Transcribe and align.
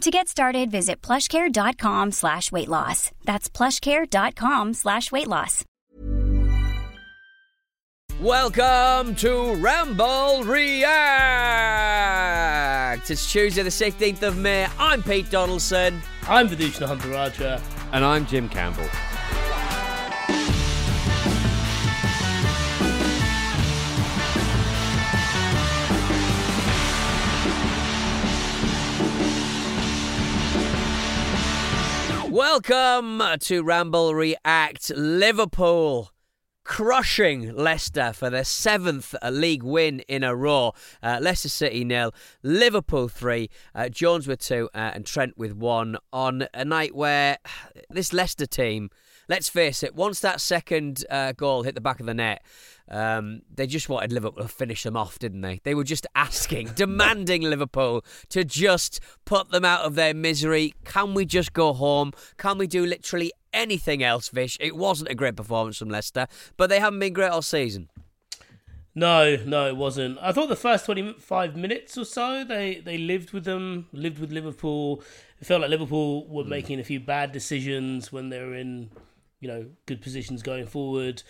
To 0.00 0.10
get 0.10 0.26
started, 0.26 0.70
visit 0.70 1.00
plushcare.com 1.02 2.10
slash 2.12 2.50
weight 2.50 2.68
loss. 2.68 3.12
That's 3.24 3.48
plushcare.com 3.48 4.74
slash 4.74 5.12
weight 5.12 5.28
loss. 5.28 5.64
Welcome 8.20 9.14
to 9.16 9.54
Ramble 9.56 10.44
React. 10.44 10.70
It's 13.10 13.30
Tuesday, 13.30 13.62
the 13.62 13.70
16th 13.70 14.22
of 14.22 14.38
May. 14.38 14.66
I'm 14.78 15.02
Pete 15.02 15.28
Donaldson. 15.30 16.00
I'm 16.28 16.48
Vithushan 16.48 16.82
Ehantharajah. 16.82 17.60
And 17.92 18.04
I'm 18.04 18.26
Jim 18.26 18.48
Campbell. 18.48 18.88
Welcome 32.32 33.22
to 33.40 33.62
Ramble 33.62 34.14
React. 34.14 34.92
Liverpool 34.96 36.12
crushing 36.64 37.54
Leicester 37.54 38.14
for 38.14 38.30
their 38.30 38.42
seventh 38.42 39.14
league 39.30 39.62
win 39.62 40.00
in 40.08 40.24
a 40.24 40.34
row. 40.34 40.72
Uh, 41.02 41.18
Leicester 41.20 41.50
City 41.50 41.84
nil, 41.84 42.14
Liverpool 42.42 43.08
three, 43.08 43.50
uh, 43.74 43.90
Jones 43.90 44.26
with 44.26 44.40
two, 44.40 44.70
uh, 44.74 44.92
and 44.94 45.04
Trent 45.04 45.36
with 45.36 45.52
one 45.52 45.98
on 46.10 46.46
a 46.54 46.64
night 46.64 46.94
where 46.94 47.36
this 47.90 48.14
Leicester 48.14 48.46
team. 48.46 48.88
Let's 49.28 49.50
face 49.50 49.82
it, 49.82 49.94
once 49.94 50.18
that 50.20 50.40
second 50.40 51.04
uh, 51.10 51.32
goal 51.32 51.64
hit 51.64 51.74
the 51.74 51.82
back 51.82 52.00
of 52.00 52.06
the 52.06 52.14
net, 52.14 52.42
um, 52.88 53.42
they 53.52 53.66
just 53.66 53.88
wanted 53.88 54.12
Liverpool 54.12 54.42
to 54.42 54.48
finish 54.48 54.82
them 54.82 54.96
off, 54.96 55.18
didn't 55.18 55.40
they? 55.40 55.60
They 55.64 55.74
were 55.74 55.84
just 55.84 56.06
asking, 56.14 56.68
demanding 56.74 57.42
Liverpool 57.42 58.04
to 58.30 58.44
just 58.44 59.00
put 59.24 59.50
them 59.50 59.64
out 59.64 59.82
of 59.82 59.94
their 59.94 60.14
misery. 60.14 60.74
Can 60.84 61.14
we 61.14 61.24
just 61.24 61.52
go 61.52 61.72
home? 61.72 62.12
Can 62.36 62.58
we 62.58 62.66
do 62.66 62.84
literally 62.84 63.32
anything 63.52 64.02
else, 64.02 64.28
Vish? 64.28 64.56
It 64.60 64.76
wasn't 64.76 65.10
a 65.10 65.14
great 65.14 65.36
performance 65.36 65.78
from 65.78 65.88
Leicester, 65.88 66.26
but 66.56 66.68
they 66.68 66.80
haven't 66.80 66.98
been 66.98 67.12
great 67.12 67.30
all 67.30 67.42
season. 67.42 67.88
No, 68.94 69.36
no, 69.46 69.68
it 69.68 69.76
wasn't. 69.76 70.18
I 70.20 70.32
thought 70.32 70.50
the 70.50 70.56
first 70.56 70.84
25 70.84 71.56
minutes 71.56 71.96
or 71.96 72.04
so, 72.04 72.44
they, 72.44 72.82
they 72.84 72.98
lived 72.98 73.32
with 73.32 73.44
them, 73.44 73.86
lived 73.92 74.18
with 74.18 74.32
Liverpool. 74.32 75.02
It 75.40 75.46
felt 75.46 75.62
like 75.62 75.70
Liverpool 75.70 76.26
were 76.28 76.44
making 76.44 76.78
a 76.78 76.84
few 76.84 77.00
bad 77.00 77.32
decisions 77.32 78.12
when 78.12 78.28
they 78.28 78.40
were 78.40 78.54
in, 78.54 78.90
you 79.40 79.48
know, 79.48 79.66
good 79.86 80.02
positions 80.02 80.42
going 80.42 80.66
forward. 80.66 81.22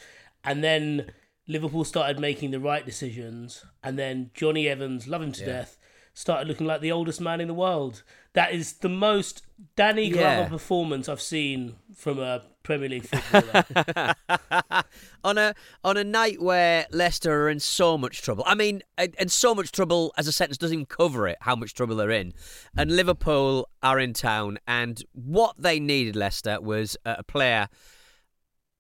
And 0.43 0.65
then 0.65 1.13
Liverpool 1.49 1.85
started 1.85 2.19
making 2.21 2.51
the 2.53 2.61
right 2.61 2.85
decisions. 2.87 3.65
And 3.83 3.99
then 3.99 4.31
Jonny 4.35 4.69
Evans, 4.69 5.09
love 5.09 5.23
him 5.23 5.33
to 5.33 5.41
Yeah. 5.41 5.47
death, 5.47 5.79
started 6.15 6.47
looking 6.49 6.67
like 6.67 6.81
the 6.81 6.93
oldest 6.93 7.21
man 7.21 7.41
in 7.41 7.49
the 7.49 7.55
world. 7.55 8.03
That 8.35 8.53
is 8.53 8.75
the 8.75 8.89
most 8.89 9.43
Danny 9.77 10.09
Glover 10.09 10.43
Yeah. 10.43 10.49
performance 10.49 11.09
I've 11.09 11.21
seen 11.21 11.77
from 11.97 12.19
a 12.19 12.43
Premier 12.63 12.89
League 12.89 13.07
footballer. 13.07 14.15
on 15.25 15.37
a 15.39 15.55
on 15.85 15.97
a 15.97 16.05
night 16.05 16.41
where 16.41 16.87
Leicester 16.93 17.45
are 17.45 17.49
in 17.51 17.59
so 17.61 17.99
much 17.99 18.23
trouble. 18.23 18.45
I 18.47 18.55
mean, 18.55 18.83
uh, 18.97 19.03
and, 19.03 19.15
and 19.19 19.33
so 19.33 19.55
much 19.55 19.73
trouble 19.73 20.13
as 20.17 20.27
a 20.29 20.33
sentence 20.33 20.59
doesn't 20.59 20.75
even 20.75 20.87
cover 20.87 21.27
it. 21.29 21.39
How 21.41 21.57
much 21.57 21.75
trouble 21.75 21.97
they're 21.97 22.11
in, 22.11 22.33
and 22.77 22.95
Liverpool 22.95 23.69
are 23.83 23.99
in 23.99 24.13
town, 24.13 24.59
and 24.67 25.03
what 25.13 25.57
they 25.59 25.81
needed 25.81 26.15
Leicester 26.17 26.61
was 26.61 26.97
a 27.05 27.23
player. 27.25 27.69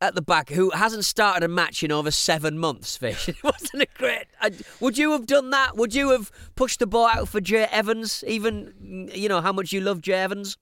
At 0.03 0.17
the 0.17 0.21
back, 0.23 0.51
who 0.51 0.71
hasn't 0.71 1.05
started 1.05 1.45
a 1.45 1.49
match 1.49 1.85
in 1.85 1.93
over 1.93 2.11
seven 2.11 2.59
months, 2.59 2.97
Vish. 2.97 3.29
It 3.29 3.43
wasn't 3.45 3.83
a 3.83 3.87
great. 3.97 4.25
I, 4.41 4.51
would 4.81 4.99
you 4.99 5.13
have 5.13 5.27
done 5.27 5.51
that? 5.51 5.77
Would 5.77 5.95
you 5.95 6.11
have 6.11 6.33
pushed 6.57 6.81
the 6.81 6.89
ball 6.89 7.07
out 7.07 7.29
for 7.29 7.41
Jay 7.41 7.69
Evans? 7.71 8.25
Even, 8.27 9.09
you 9.15 9.29
know, 9.29 9.41
how 9.41 9.53
much 9.53 9.71
you 9.73 9.81
love 9.81 10.01
Jay 10.01 10.15
Evans? 10.15 10.57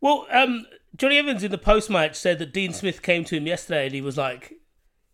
Well, 0.00 0.28
um, 0.30 0.64
Jonny 0.96 1.18
Evans 1.18 1.42
in 1.42 1.50
the 1.50 1.58
post 1.58 1.90
match 1.90 2.14
said 2.14 2.38
that 2.38 2.52
Dean 2.52 2.72
Smith 2.72 3.02
came 3.02 3.24
to 3.24 3.36
him 3.36 3.48
yesterday 3.48 3.86
and 3.86 3.94
he 3.96 4.00
was 4.00 4.16
like, 4.16 4.54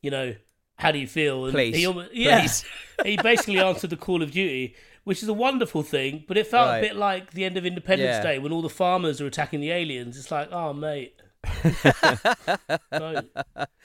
you 0.02 0.10
know, 0.10 0.34
how 0.76 0.92
do 0.92 0.98
you 0.98 1.06
feel? 1.06 1.46
And 1.46 1.54
Please, 1.54 1.74
he 1.74 1.86
almost, 1.86 2.10
yeah, 2.14 2.40
please. 2.40 2.64
he 3.04 3.16
basically 3.16 3.58
answered 3.60 3.88
the 3.88 3.96
call 3.96 4.22
of 4.22 4.30
duty, 4.30 4.74
which 5.04 5.22
is 5.22 5.28
a 5.30 5.32
wonderful 5.34 5.82
thing. 5.82 6.24
But 6.28 6.36
it 6.36 6.46
felt 6.46 6.68
Right. 6.68 6.78
a 6.78 6.82
bit 6.82 6.96
like 6.96 7.30
the 7.32 7.46
end 7.46 7.56
of 7.56 7.64
Independence 7.64 8.16
Yeah. 8.16 8.22
Day 8.22 8.38
when 8.38 8.52
all 8.52 8.60
the 8.60 8.68
farmers 8.68 9.22
are 9.22 9.26
attacking 9.26 9.60
the 9.60 9.70
aliens. 9.70 10.18
It's 10.18 10.30
like, 10.30 10.52
oh 10.52 10.74
mate. 10.74 11.14
Yeah, 11.64 13.20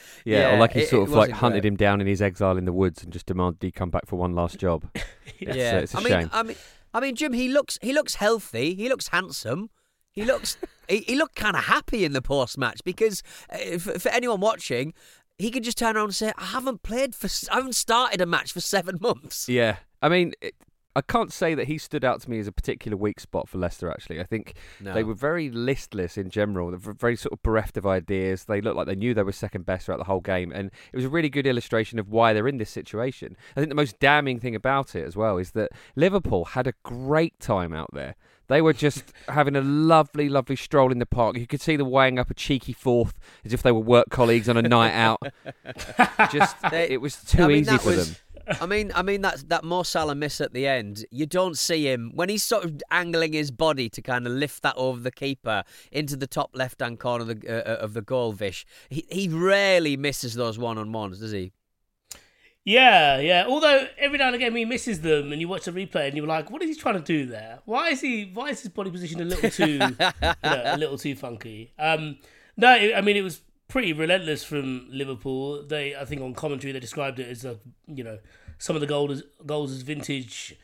Yeah, 0.26 0.56
or 0.56 0.60
like 0.60 0.74
he 0.74 0.82
it- 0.82 0.90
sort 0.90 1.02
it 1.08 1.12
of 1.12 1.18
like 1.18 1.32
hunted 1.32 1.62
great. 1.62 1.66
him 1.70 1.76
down 1.76 2.02
in 2.02 2.08
his 2.08 2.22
exile 2.22 2.58
in 2.58 2.66
the 2.66 2.74
woods 2.74 3.04
and 3.04 3.12
just 3.12 3.26
demanded 3.26 3.62
he 3.62 3.72
come 3.72 3.90
back 3.90 4.06
for 4.06 4.16
one 4.18 4.34
last 4.34 4.60
job. 4.60 4.90
It's, 5.40 5.58
yeah, 5.58 5.76
uh, 5.76 5.80
it's 5.80 5.94
a 5.94 5.98
I 5.98 6.02
mean. 6.04 6.30
I 6.32 6.44
mean, 6.44 6.56
I 6.94 7.00
mean, 7.02 7.16
Jim. 7.16 7.34
He 7.34 7.50
looks, 7.50 7.78
he 7.82 7.92
looks 7.92 8.16
healthy. 8.16 8.76
He 8.76 8.88
looks 8.88 9.10
handsome. 9.10 9.72
He 10.14 10.24
looks, 10.24 10.56
he, 10.88 11.00
he 11.00 11.16
looked 11.16 11.36
kind 11.36 11.58
of 11.58 11.66
happy 11.66 12.06
in 12.06 12.14
the 12.14 12.22
post 12.22 12.58
match 12.58 12.80
because 12.86 13.24
uh, 13.50 13.78
for, 13.78 14.00
for 14.00 14.08
anyone 14.10 14.40
watching, 14.40 14.94
he 15.38 15.52
could 15.52 15.64
just 15.66 15.78
turn 15.78 15.98
around 15.98 16.06
and 16.06 16.16
say, 16.16 16.32
"I 16.38 16.46
haven't 16.46 16.82
played 16.84 17.14
for, 17.14 17.28
I 17.52 17.56
haven't 17.56 17.76
started 17.76 18.22
a 18.22 18.26
match 18.26 18.54
for 18.54 18.62
seven 18.62 19.00
months." 19.02 19.50
Yeah, 19.50 19.78
I 20.02 20.08
mean, 20.08 20.32
it, 20.40 20.56
I 20.96 21.02
can't 21.02 21.34
say 21.34 21.56
that 21.56 21.68
he 21.68 21.78
stood 21.78 22.06
out 22.06 22.22
to 22.22 22.30
me 22.30 22.40
as 22.40 22.48
a 22.48 22.52
particular 22.52 22.96
weak 22.96 23.20
spot 23.20 23.50
for 23.50 23.58
Leicester. 23.58 23.90
Actually, 23.90 24.20
I 24.20 24.24
think 24.26 24.54
No. 24.80 24.94
they 24.94 25.04
were 25.04 25.14
very 25.16 25.50
listless 25.50 26.18
in 26.18 26.30
general. 26.30 26.70
They 26.72 26.78
were 26.78 26.94
very 26.94 27.16
sort 27.16 27.34
of 27.34 27.42
bereft 27.42 27.78
of 27.78 27.86
ideas. 27.88 28.46
They 28.46 28.62
looked 28.62 28.78
like 28.78 28.88
they 28.88 28.96
knew 28.96 29.14
they 29.14 29.24
were 29.24 29.32
second 29.32 29.66
best 29.66 29.86
throughout 29.86 29.98
the 29.98 30.04
whole 30.04 30.22
game, 30.22 30.52
and 30.52 30.70
it 30.92 30.96
was 30.96 31.06
a 31.06 31.10
really 31.10 31.30
good 31.30 31.48
illustration 31.48 31.98
of 32.00 32.10
why 32.10 32.34
they're 32.34 32.48
in 32.48 32.58
this 32.58 32.70
situation. 32.70 33.36
I 33.56 33.60
think 33.62 33.70
the 33.70 33.76
most 33.76 34.00
damning 34.00 34.40
thing 34.40 34.56
about 34.56 34.96
it 34.96 35.04
as 35.06 35.16
well 35.16 35.38
is 35.38 35.52
that 35.52 35.72
Liverpool 35.96 36.46
had 36.46 36.68
a 36.68 36.74
great 36.84 37.40
time 37.40 37.74
out 37.74 37.90
there. 37.94 38.16
They 38.48 38.62
were 38.62 38.74
just 38.74 39.14
having 39.30 39.56
a 39.56 39.62
lovely, 39.62 40.28
lovely 40.30 40.58
stroll 40.58 40.92
in 40.92 41.00
the 41.00 41.06
park. 41.06 41.38
You 41.38 41.48
could 41.48 41.62
see 41.62 41.78
them 41.78 41.90
weighing 41.90 42.20
up 42.20 42.30
a 42.30 42.34
cheeky 42.34 42.74
fourth 42.74 43.18
as 43.46 43.54
if 43.54 43.64
they 43.64 43.72
were 43.72 43.80
work 43.80 44.10
colleagues 44.12 44.50
on 44.50 44.58
a 44.58 44.62
night 44.62 44.92
out. 44.94 45.20
Just, 46.32 46.56
They- 46.70 46.90
it 46.90 47.02
was 47.02 47.16
too 47.24 47.44
I 47.44 47.48
mean, 47.48 47.58
easy 47.60 47.78
for 47.78 47.90
was- 47.90 48.08
them. 48.10 48.18
I 48.48 48.66
mean, 48.66 48.92
I 48.94 49.02
mean 49.02 49.22
that 49.22 49.50
that 49.50 49.64
Mo 49.64 49.84
Salah 49.84 50.16
miss 50.16 50.42
at 50.42 50.54
the 50.54 50.68
end. 50.68 51.06
You 51.12 51.26
don't 51.26 51.58
see 51.58 51.90
him 51.90 52.12
when 52.14 52.30
he's 52.30 52.44
sort 52.44 52.66
of 52.66 52.82
angling 52.92 53.34
his 53.34 53.52
body 53.52 53.90
to 53.90 54.02
kind 54.02 54.26
of 54.28 54.34
lift 54.34 54.64
that 54.64 54.76
over 54.78 55.00
the 55.00 55.12
keeper 55.12 55.64
into 55.92 56.16
the 56.16 56.28
top 56.28 56.52
left 56.54 56.82
hand 56.82 57.00
corner 57.00 57.30
of 57.30 57.42
the, 57.42 57.50
uh, 57.50 57.72
uh, 57.72 57.76
of 57.76 57.94
the 57.94 58.02
goal. 58.02 58.34
Vish, 58.34 58.66
he 58.90 59.06
he 59.10 59.28
rarely 59.28 59.98
misses 59.98 60.36
those 60.36 60.58
one 60.58 60.78
on 60.78 60.92
ones, 60.92 61.20
does 61.20 61.32
he? 61.32 61.52
Yeah, 62.66 63.20
yeah. 63.20 63.46
Although 63.48 63.88
every 63.98 64.18
now 64.18 64.28
and 64.28 64.36
again 64.36 64.56
he 64.56 64.64
misses 64.66 65.02
them, 65.02 65.32
and 65.32 65.42
you 65.42 65.48
watch 65.48 65.66
the 65.66 65.72
replay, 65.72 66.08
and 66.08 66.16
you're 66.16 66.26
like, 66.26 66.50
"What 66.50 66.62
is 66.62 66.70
he 66.70 66.82
trying 66.82 66.96
to 66.96 67.02
do 67.02 67.26
there? 67.26 67.60
Why 67.66 67.90
is 67.90 68.02
he? 68.02 68.32
Why 68.34 68.50
is 68.50 68.62
his 68.62 68.70
body 68.70 68.90
position 68.90 69.20
a 69.20 69.26
little 69.26 69.50
too, 69.50 69.74
you 69.74 69.80
know, 70.00 70.62
a 70.66 70.78
little 70.78 70.98
too 70.98 71.16
funky?" 71.16 71.74
Um, 71.78 72.18
no, 72.56 72.70
I 72.70 73.02
mean 73.02 73.18
it 73.18 73.22
was 73.22 73.42
pretty 73.74 73.92
relentless 73.92 74.44
from 74.44 74.86
Liverpool. 74.92 75.64
They, 75.66 75.96
I 75.96 76.06
think, 76.06 76.22
on 76.22 76.36
commentary 76.36 76.72
they 76.72 76.80
described 76.80 77.20
it 77.20 77.28
as 77.28 77.44
a, 77.44 77.60
you 77.88 78.04
know, 78.04 78.20
some 78.60 78.76
of 78.76 78.82
the 78.82 78.88
goals 78.88 79.24
goals 79.48 79.72
as 79.72 79.82
vintage 79.82 80.56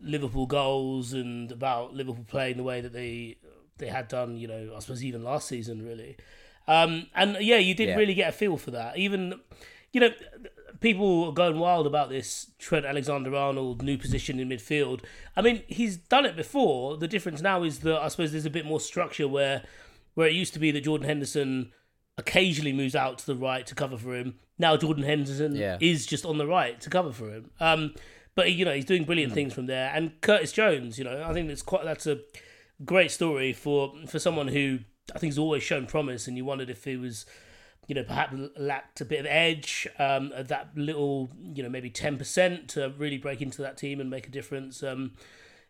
Liverpool 0.00 0.46
goals, 0.46 1.12
and 1.12 1.52
about 1.52 1.94
Liverpool 1.94 2.24
playing 2.26 2.56
the 2.56 2.64
way 2.64 2.80
that 2.80 2.92
they 2.92 3.36
they 3.78 3.86
had 3.86 4.08
done, 4.08 4.36
you 4.36 4.48
know, 4.48 4.72
I 4.74 4.80
suppose 4.80 5.04
even 5.04 5.22
last 5.22 5.46
season 5.46 5.80
really. 5.82 6.16
Um, 6.66 7.06
and 7.14 7.36
yeah, 7.40 7.58
you 7.58 7.74
did 7.74 7.90
Yeah. 7.90 7.96
really 7.96 8.14
get 8.14 8.28
a 8.28 8.32
feel 8.32 8.56
for 8.56 8.72
that. 8.72 8.98
Even, 8.98 9.40
you 9.92 10.00
know, 10.00 10.10
people 10.80 11.26
are 11.26 11.32
going 11.32 11.58
wild 11.58 11.86
about 11.86 12.08
this 12.10 12.50
Trent 12.58 12.84
Alexander-Arnold 12.84 13.82
new 13.82 13.96
position 13.96 14.40
in 14.40 14.48
midfield. 14.48 15.04
I 15.36 15.40
mean, 15.42 15.62
he's 15.68 15.96
done 15.96 16.26
it 16.26 16.36
before. 16.36 16.96
The 16.96 17.08
difference 17.08 17.40
now 17.40 17.62
is 17.62 17.80
that 17.80 18.00
I 18.02 18.08
suppose 18.08 18.32
there's 18.32 18.44
a 18.44 18.50
bit 18.50 18.66
more 18.66 18.80
structure 18.80 19.28
where, 19.28 19.62
where 20.14 20.26
it 20.26 20.34
used 20.34 20.52
to 20.54 20.58
be 20.58 20.70
that 20.72 20.84
Jordan 20.84 21.06
Henderson 21.08 21.72
occasionally 22.18 22.72
moves 22.72 22.94
out 22.94 23.18
to 23.18 23.26
the 23.26 23.34
right 23.34 23.66
to 23.66 23.74
cover 23.74 23.96
for 23.96 24.14
him. 24.14 24.34
Now 24.58 24.76
Jordan 24.76 25.04
Henderson 25.04 25.54
Yeah. 25.56 25.78
is 25.80 26.06
just 26.06 26.24
on 26.26 26.38
the 26.38 26.46
right 26.46 26.80
to 26.80 26.90
cover 26.90 27.12
for 27.12 27.30
him. 27.30 27.50
Um, 27.60 27.94
but 28.34 28.52
you 28.52 28.64
know 28.64 28.72
he's 28.74 28.84
doing 28.84 29.04
brilliant 29.04 29.32
things 29.32 29.54
from 29.54 29.66
there. 29.66 29.90
And 29.94 30.20
Curtis 30.20 30.52
Jones, 30.52 30.98
you 30.98 31.04
know, 31.04 31.24
I 31.26 31.32
think 31.32 31.48
that's 31.48 31.62
quite 31.62 31.84
that's 31.84 32.06
a 32.06 32.20
great 32.84 33.10
story 33.10 33.52
for 33.52 33.92
for 34.06 34.18
someone 34.18 34.48
who 34.48 34.80
I 35.14 35.18
think 35.18 35.32
has 35.32 35.38
always 35.38 35.62
shown 35.62 35.86
promise. 35.86 36.26
And 36.28 36.36
you 36.36 36.44
wondered 36.44 36.70
if 36.70 36.84
he 36.84 36.96
was, 36.96 37.26
you 37.88 37.94
know, 37.94 38.04
perhaps 38.04 38.36
lacked 38.56 39.00
a 39.00 39.04
bit 39.04 39.20
of 39.20 39.26
edge, 39.26 39.88
um, 39.98 40.32
that 40.38 40.68
little, 40.76 41.30
you 41.42 41.62
know, 41.62 41.68
maybe 41.68 41.90
ten 41.90 42.16
percent 42.18 42.68
to 42.70 42.92
really 42.98 43.18
break 43.18 43.42
into 43.42 43.62
that 43.62 43.76
team 43.76 44.00
and 44.00 44.08
make 44.10 44.26
a 44.26 44.30
difference. 44.30 44.82
Um, 44.82 45.12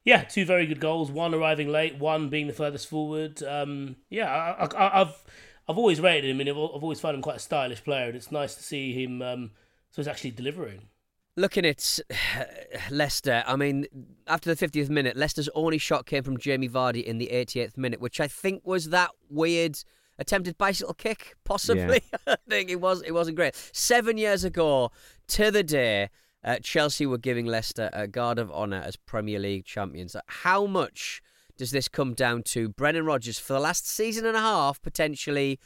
yeah, 0.05 0.23
two 0.25 0.45
very 0.45 0.67
good 0.67 0.81
goals. 0.81 1.11
One 1.11 1.35
arriving 1.35 1.69
late, 1.69 1.97
one 1.99 2.29
being 2.29 2.47
the 2.47 2.53
furthest 2.53 2.89
forward. 2.89 3.43
Um, 3.43 3.97
yeah, 4.11 4.31
I, 4.31 4.65
I, 4.77 5.01
I've 5.03 5.23
I've 5.71 5.79
always 5.79 6.01
rated 6.01 6.29
him, 6.29 6.41
and 6.41 6.49
I've 6.51 6.57
always 6.57 6.99
found 6.99 7.15
him 7.15 7.23
quite 7.23 7.37
a 7.37 7.41
stylish 7.41 7.85
player, 7.85 8.07
and 8.09 8.17
it's 8.17 8.33
nice 8.33 8.57
to 8.57 8.63
see 8.63 8.93
him. 8.93 9.23
Um, 9.23 9.51
so 9.93 10.03
he's 10.03 10.09
actually 10.09 10.33
delivering. 10.33 10.89
Looking 11.37 11.65
at 11.65 12.01
Leicester, 12.91 13.45
I 13.47 13.55
mean, 13.55 13.87
after 14.27 14.53
the 14.53 14.67
50th 14.67 14.89
minute, 14.89 15.17
Leicester's 15.17 15.49
only 15.55 15.79
shot 15.79 16.07
came 16.07 16.25
from 16.25 16.39
Jamie 16.39 16.69
Vardy 16.69 17.05
in 17.05 17.19
the 17.19 17.29
88th 17.33 17.77
minute, 17.77 18.01
which 18.01 18.21
I 18.21 18.27
think 18.27 18.67
was 18.67 18.91
that 18.91 19.11
weird 19.29 19.79
attempted 20.19 20.59
bicycle 20.59 20.95
kick, 20.95 21.37
possibly. 21.45 22.03
I 22.27 22.37
think 22.49 22.69
it 22.69 22.81
was. 22.81 23.03
It 23.03 23.13
wasn't 23.13 23.37
great. 23.37 23.55
Seven 23.73 24.19
years 24.19 24.43
ago, 24.43 24.91
to 25.29 25.53
the 25.53 25.63
day, 25.63 26.11
uh, 26.43 26.57
Chelsea 26.61 27.07
were 27.07 27.19
giving 27.19 27.47
Leicester 27.47 27.91
a 27.93 28.09
guard 28.09 28.41
of 28.41 28.51
honour 28.51 28.83
as 28.85 28.97
Premier 28.97 29.39
League 29.39 29.67
champions. 29.67 30.17
How 30.27 30.67
much 30.67 31.23
does 31.61 31.73
this 31.73 31.89
come 31.89 32.15
down 32.15 32.43
to 32.43 32.71
Brendan 32.71 33.05
Rodgers 33.05 33.39
for 33.39 33.53
the 33.53 33.61
last 33.61 33.87
season 33.87 34.25
and 34.25 34.35
a 34.35 34.41
half 34.41 34.81
potentially 34.81 35.61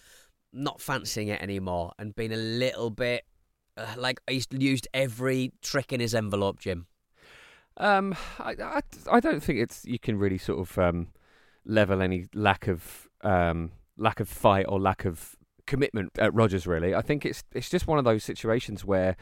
not 0.52 0.80
fancying 0.80 1.28
it 1.28 1.40
anymore 1.40 1.92
and 2.00 2.16
being 2.16 2.32
a 2.32 2.36
little 2.36 2.90
bit 2.90 3.22
uh, 3.76 3.94
like 3.96 4.20
he's 4.28 4.48
used 4.50 4.88
every 4.92 5.52
trick 5.62 5.92
in 5.92 6.00
his 6.00 6.12
envelope, 6.12 6.58
Jim. 6.58 6.88
Um, 7.76 8.16
I, 8.40 8.56
I, 8.60 8.80
I 9.08 9.20
don't 9.20 9.40
think 9.40 9.60
it's 9.60 9.84
you 9.84 10.00
can 10.00 10.18
really 10.18 10.36
sort 10.36 10.58
of 10.58 10.76
um, 10.80 11.12
level 11.64 12.02
any 12.02 12.26
lack 12.34 12.66
of 12.66 13.08
um, 13.22 13.70
lack 13.96 14.18
of 14.18 14.28
fight 14.28 14.66
or 14.68 14.80
lack 14.80 15.04
of 15.04 15.36
commitment 15.68 16.10
at 16.18 16.34
Rodgers. 16.34 16.66
Really, 16.66 16.92
I 16.92 17.02
think 17.02 17.24
it's 17.24 17.44
it's 17.52 17.70
just 17.70 17.86
one 17.86 18.00
of 18.00 18.04
those 18.04 18.24
situations 18.24 18.84
where, 18.84 19.14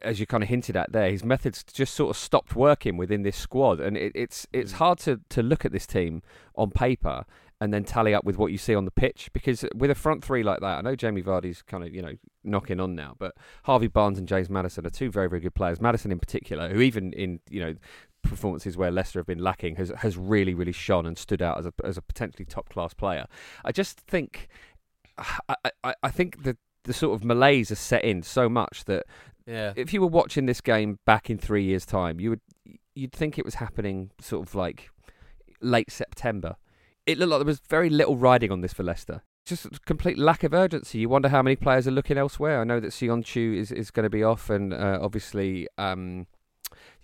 as 0.00 0.20
you 0.20 0.26
kind 0.26 0.42
of 0.42 0.48
hinted 0.48 0.76
at 0.76 0.92
there, 0.92 1.10
his 1.10 1.24
methods 1.24 1.64
just 1.64 1.94
sort 1.94 2.10
of 2.10 2.16
stopped 2.16 2.54
working 2.54 2.96
within 2.96 3.22
this 3.22 3.36
squad, 3.36 3.80
and 3.80 3.96
it, 3.96 4.12
it's 4.14 4.46
it's 4.52 4.72
mm. 4.72 4.76
hard 4.76 4.98
to 5.00 5.20
to 5.30 5.42
look 5.42 5.64
at 5.64 5.72
this 5.72 5.86
team 5.86 6.22
on 6.54 6.70
paper 6.70 7.24
and 7.60 7.72
then 7.72 7.84
tally 7.84 8.12
up 8.12 8.24
with 8.24 8.38
what 8.38 8.50
you 8.50 8.58
see 8.58 8.74
on 8.74 8.84
the 8.84 8.90
pitch 8.90 9.30
because 9.32 9.64
with 9.76 9.88
a 9.88 9.94
front 9.94 10.24
three 10.24 10.42
like 10.42 10.60
that, 10.60 10.78
I 10.78 10.80
know 10.80 10.96
Jamie 10.96 11.22
Vardy's 11.22 11.62
kind 11.62 11.84
of 11.84 11.94
you 11.94 12.02
know 12.02 12.14
knocking 12.44 12.80
on 12.80 12.94
now, 12.94 13.14
but 13.18 13.34
Harvey 13.64 13.88
Barnes 13.88 14.18
and 14.18 14.26
James 14.26 14.50
Maddison 14.50 14.86
are 14.86 14.90
two 14.90 15.10
very 15.10 15.28
very 15.28 15.40
good 15.40 15.54
players. 15.54 15.80
Maddison 15.80 16.12
in 16.12 16.18
particular, 16.18 16.68
who 16.68 16.80
even 16.80 17.12
in 17.12 17.40
you 17.48 17.60
know 17.60 17.74
performances 18.22 18.76
where 18.76 18.90
Leicester 18.90 19.18
have 19.18 19.26
been 19.26 19.42
lacking 19.42 19.76
has 19.76 19.92
has 19.98 20.16
really 20.16 20.54
really 20.54 20.72
shone 20.72 21.06
and 21.06 21.18
stood 21.18 21.42
out 21.42 21.58
as 21.58 21.66
a 21.66 21.72
as 21.84 21.96
a 21.96 22.02
potentially 22.02 22.44
top 22.44 22.68
class 22.68 22.94
player. 22.94 23.26
I 23.64 23.72
just 23.72 23.98
think 23.98 24.48
I, 25.48 25.70
I, 25.84 25.94
I 26.02 26.10
think 26.10 26.42
the 26.44 26.56
the 26.84 26.92
sort 26.92 27.14
of 27.14 27.24
malaise 27.24 27.68
has 27.68 27.78
set 27.78 28.04
in 28.04 28.22
so 28.22 28.48
much 28.48 28.84
that 28.86 29.06
Yeah. 29.46 29.72
if 29.76 29.92
you 29.92 30.00
were 30.00 30.06
watching 30.06 30.46
this 30.46 30.60
game 30.60 30.98
back 31.04 31.30
in 31.30 31.38
three 31.38 31.64
years' 31.64 31.86
time, 31.86 32.20
you 32.20 32.30
would 32.30 32.40
you'd 32.94 33.12
think 33.12 33.38
it 33.38 33.44
was 33.44 33.54
happening 33.54 34.10
sort 34.20 34.46
of 34.46 34.54
like 34.54 34.90
late 35.60 35.90
September. 35.90 36.56
It 37.06 37.18
looked 37.18 37.30
like 37.30 37.40
there 37.40 37.46
was 37.46 37.60
very 37.68 37.90
little 37.90 38.16
riding 38.16 38.52
on 38.52 38.60
this 38.60 38.72
for 38.72 38.82
Leicester. 38.82 39.22
Just 39.44 39.84
complete 39.86 40.18
lack 40.18 40.44
of 40.44 40.54
urgency. 40.54 40.98
You 40.98 41.08
wonder 41.08 41.28
how 41.28 41.42
many 41.42 41.56
players 41.56 41.88
are 41.88 41.92
looking 41.92 42.16
elsewhere. 42.16 42.60
I 42.60 42.64
know 42.64 42.78
that 42.78 42.92
Söyüncü 42.92 43.56
is, 43.56 43.72
is 43.72 43.90
going 43.90 44.04
to 44.04 44.10
be 44.10 44.22
off, 44.22 44.50
and 44.50 44.72
uh, 44.72 45.00
obviously 45.02 45.66
um, 45.78 46.26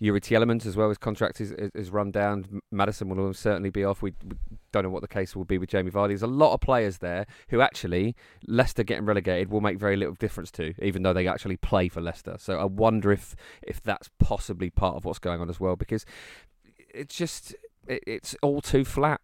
Youri 0.01 0.19
Tielemans 0.19 0.65
as 0.65 0.75
well. 0.75 0.89
His 0.89 0.97
contract 0.97 1.41
is, 1.41 1.51
is, 1.51 1.71
is 1.73 1.89
run 1.91 2.11
down. 2.11 2.61
Maddison 2.71 3.09
will 3.09 3.33
certainly 3.33 3.69
be 3.69 3.83
off. 3.83 4.01
We, 4.01 4.13
we 4.23 4.35
don't 4.71 4.83
know 4.83 4.89
what 4.89 5.01
the 5.01 5.07
case 5.07 5.35
will 5.35 5.45
be 5.45 5.57
with 5.57 5.69
Jamie 5.69 5.91
Vardy. 5.91 6.09
There's 6.09 6.21
a 6.21 6.27
lot 6.27 6.53
of 6.53 6.61
players 6.61 6.99
there 6.99 7.25
who 7.49 7.61
actually 7.61 8.15
Leicester 8.47 8.83
getting 8.83 9.05
relegated 9.05 9.49
will 9.49 9.61
make 9.61 9.77
very 9.77 9.95
little 9.95 10.15
difference 10.15 10.51
to, 10.51 10.73
even 10.83 11.03
though 11.03 11.13
they 11.13 11.27
actually 11.27 11.57
play 11.57 11.87
for 11.89 12.01
Leicester. 12.01 12.35
So 12.39 12.59
I 12.59 12.65
wonder 12.65 13.11
if 13.11 13.35
if 13.61 13.81
that's 13.81 14.09
possibly 14.19 14.69
part 14.69 14.95
of 14.95 15.05
what's 15.05 15.19
going 15.19 15.41
on 15.41 15.49
as 15.49 15.59
well, 15.59 15.75
because 15.75 16.05
it's 16.77 17.15
just 17.15 17.55
it, 17.87 18.03
it's 18.05 18.35
all 18.41 18.61
too 18.61 18.85
flat. 18.85 19.21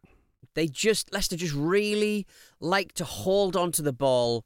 They 0.54 0.68
just 0.68 1.12
Leicester 1.14 1.36
just 1.36 1.54
really 1.54 2.26
like 2.60 2.94
to 2.94 3.04
hold 3.04 3.56
on 3.56 3.72
to 3.74 3.82
the 3.82 3.94
ball 3.94 4.46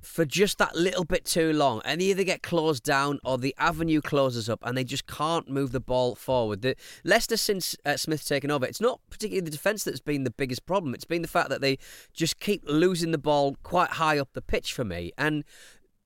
for 0.00 0.24
just 0.24 0.58
that 0.58 0.74
little 0.74 1.04
bit 1.04 1.24
too 1.24 1.52
long, 1.52 1.80
and 1.84 2.00
they 2.00 2.06
either 2.06 2.24
get 2.24 2.42
closed 2.42 2.82
down 2.82 3.18
or 3.24 3.38
the 3.38 3.54
avenue 3.58 4.00
closes 4.00 4.48
up, 4.48 4.60
and 4.62 4.76
they 4.76 4.84
just 4.84 5.06
can't 5.06 5.48
move 5.48 5.72
the 5.72 5.80
ball 5.80 6.14
forward. 6.14 6.62
The 6.62 6.76
Leicester 7.04 7.36
since 7.36 7.76
uh, 7.84 7.96
Smith's 7.96 8.24
taken 8.24 8.50
over, 8.50 8.66
it's 8.66 8.80
not 8.80 9.00
particularly 9.10 9.44
the 9.44 9.50
defence 9.50 9.84
that's 9.84 10.00
been 10.00 10.24
the 10.24 10.30
biggest 10.30 10.66
problem. 10.66 10.94
It's 10.94 11.04
been 11.04 11.22
the 11.22 11.28
fact 11.28 11.48
that 11.50 11.60
they 11.60 11.78
just 12.12 12.40
keep 12.40 12.62
losing 12.66 13.10
the 13.10 13.18
ball 13.18 13.56
quite 13.62 13.90
high 13.90 14.18
up 14.18 14.32
the 14.32 14.42
pitch 14.42 14.72
for 14.72 14.84
me, 14.84 15.12
and 15.18 15.44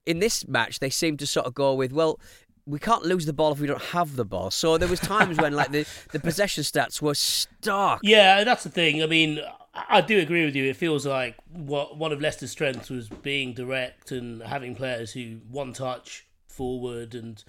in 0.05 0.19
this 0.19 0.47
match 0.49 0.81
they 0.81 0.91
seem 0.91 1.17
to 1.19 1.27
sort 1.27 1.47
of 1.47 1.55
go 1.55 1.75
with 1.75 1.93
well. 1.93 2.19
We 2.65 2.79
can't 2.79 3.05
lose 3.05 3.27
the 3.27 3.33
ball 3.33 3.51
if 3.51 3.59
we 3.59 3.67
don't 3.67 3.83
have 3.83 4.15
the 4.15 4.25
ball. 4.25 4.53
So 4.53 4.79
there 4.79 4.89
was 4.89 5.01
times 5.01 5.37
when 5.37 5.53
like 5.53 5.73
the, 5.73 5.85
the 6.13 6.21
possession 6.21 6.63
stats 6.63 7.03
were 7.03 7.17
stark. 7.17 7.99
Yeah, 8.05 8.45
that's 8.45 8.63
the 8.63 8.71
thing. 8.71 9.03
I 9.03 9.07
mean, 9.07 9.41
I 9.75 10.03
do 10.03 10.19
agree 10.19 10.45
with 10.45 10.55
you. 10.55 10.65
It 10.65 10.77
feels 10.77 11.07
like 11.07 11.37
what 11.51 11.97
one 11.97 12.13
of 12.13 12.21
Leicester's 12.21 12.51
strengths 12.51 12.91
was 12.91 13.09
being 13.09 13.55
direct 13.55 14.11
and 14.13 14.43
having 14.43 14.75
players 14.75 15.13
who 15.13 15.39
one 15.49 15.73
touch 15.73 16.27
forward, 16.47 17.15
and 17.15 17.43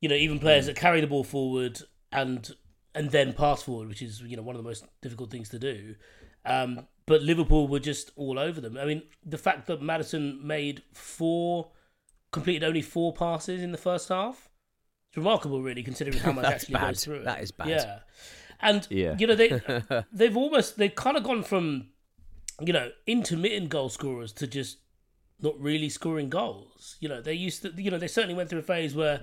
you 0.00 0.08
know 0.08 0.14
even 0.14 0.38
players 0.38 0.66
that 0.66 0.76
carry 0.76 1.00
the 1.00 1.06
ball 1.08 1.24
forward 1.24 1.80
and 2.12 2.54
and 2.94 3.10
then 3.10 3.32
pass 3.32 3.62
forward, 3.62 3.88
which 3.88 4.00
is 4.02 4.20
you 4.20 4.36
know 4.36 4.42
one 4.42 4.54
of 4.54 4.62
the 4.62 4.68
most 4.68 4.84
difficult 5.02 5.30
things 5.30 5.48
to 5.48 5.58
do. 5.58 5.96
Um, 6.46 6.86
but 7.06 7.22
Liverpool 7.22 7.68
were 7.68 7.80
just 7.80 8.12
all 8.16 8.38
over 8.38 8.60
them. 8.60 8.76
I 8.76 8.84
mean, 8.84 9.02
the 9.24 9.38
fact 9.38 9.66
that 9.66 9.82
Maddison 9.82 10.46
made 10.46 10.82
four, 10.92 11.70
completed 12.30 12.62
only 12.64 12.82
four 12.82 13.12
passes 13.12 13.62
in 13.62 13.72
the 13.72 13.78
first 13.78 14.08
half, 14.08 14.48
it's 15.08 15.16
remarkable, 15.16 15.62
really, 15.62 15.82
considering 15.82 16.18
how 16.18 16.32
much 16.32 16.44
actually 16.44 16.74
bad. 16.74 16.88
goes 16.88 17.04
through. 17.04 17.16
it. 17.16 17.24
That 17.24 17.42
is 17.42 17.50
bad. 17.50 17.68
Yeah, 17.68 17.98
and 18.60 18.86
Yeah. 18.90 19.16
you 19.18 19.26
know 19.26 19.34
they 19.34 19.60
they've 20.12 20.36
almost 20.36 20.76
they've 20.78 20.94
kind 20.94 21.16
of 21.16 21.22
gone 21.24 21.42
from 21.42 21.88
you 22.60 22.72
know 22.72 22.90
intermittent 23.06 23.68
goal 23.68 23.88
scorers 23.88 24.32
to 24.34 24.46
just 24.46 24.78
not 25.40 25.58
really 25.60 25.88
scoring 25.88 26.28
goals. 26.30 26.96
You 27.00 27.08
know 27.08 27.20
they 27.20 27.34
used 27.34 27.62
to 27.62 27.72
you 27.76 27.90
know 27.90 27.98
they 27.98 28.08
certainly 28.08 28.34
went 28.34 28.48
through 28.50 28.60
a 28.60 28.62
phase 28.62 28.94
where 28.94 29.20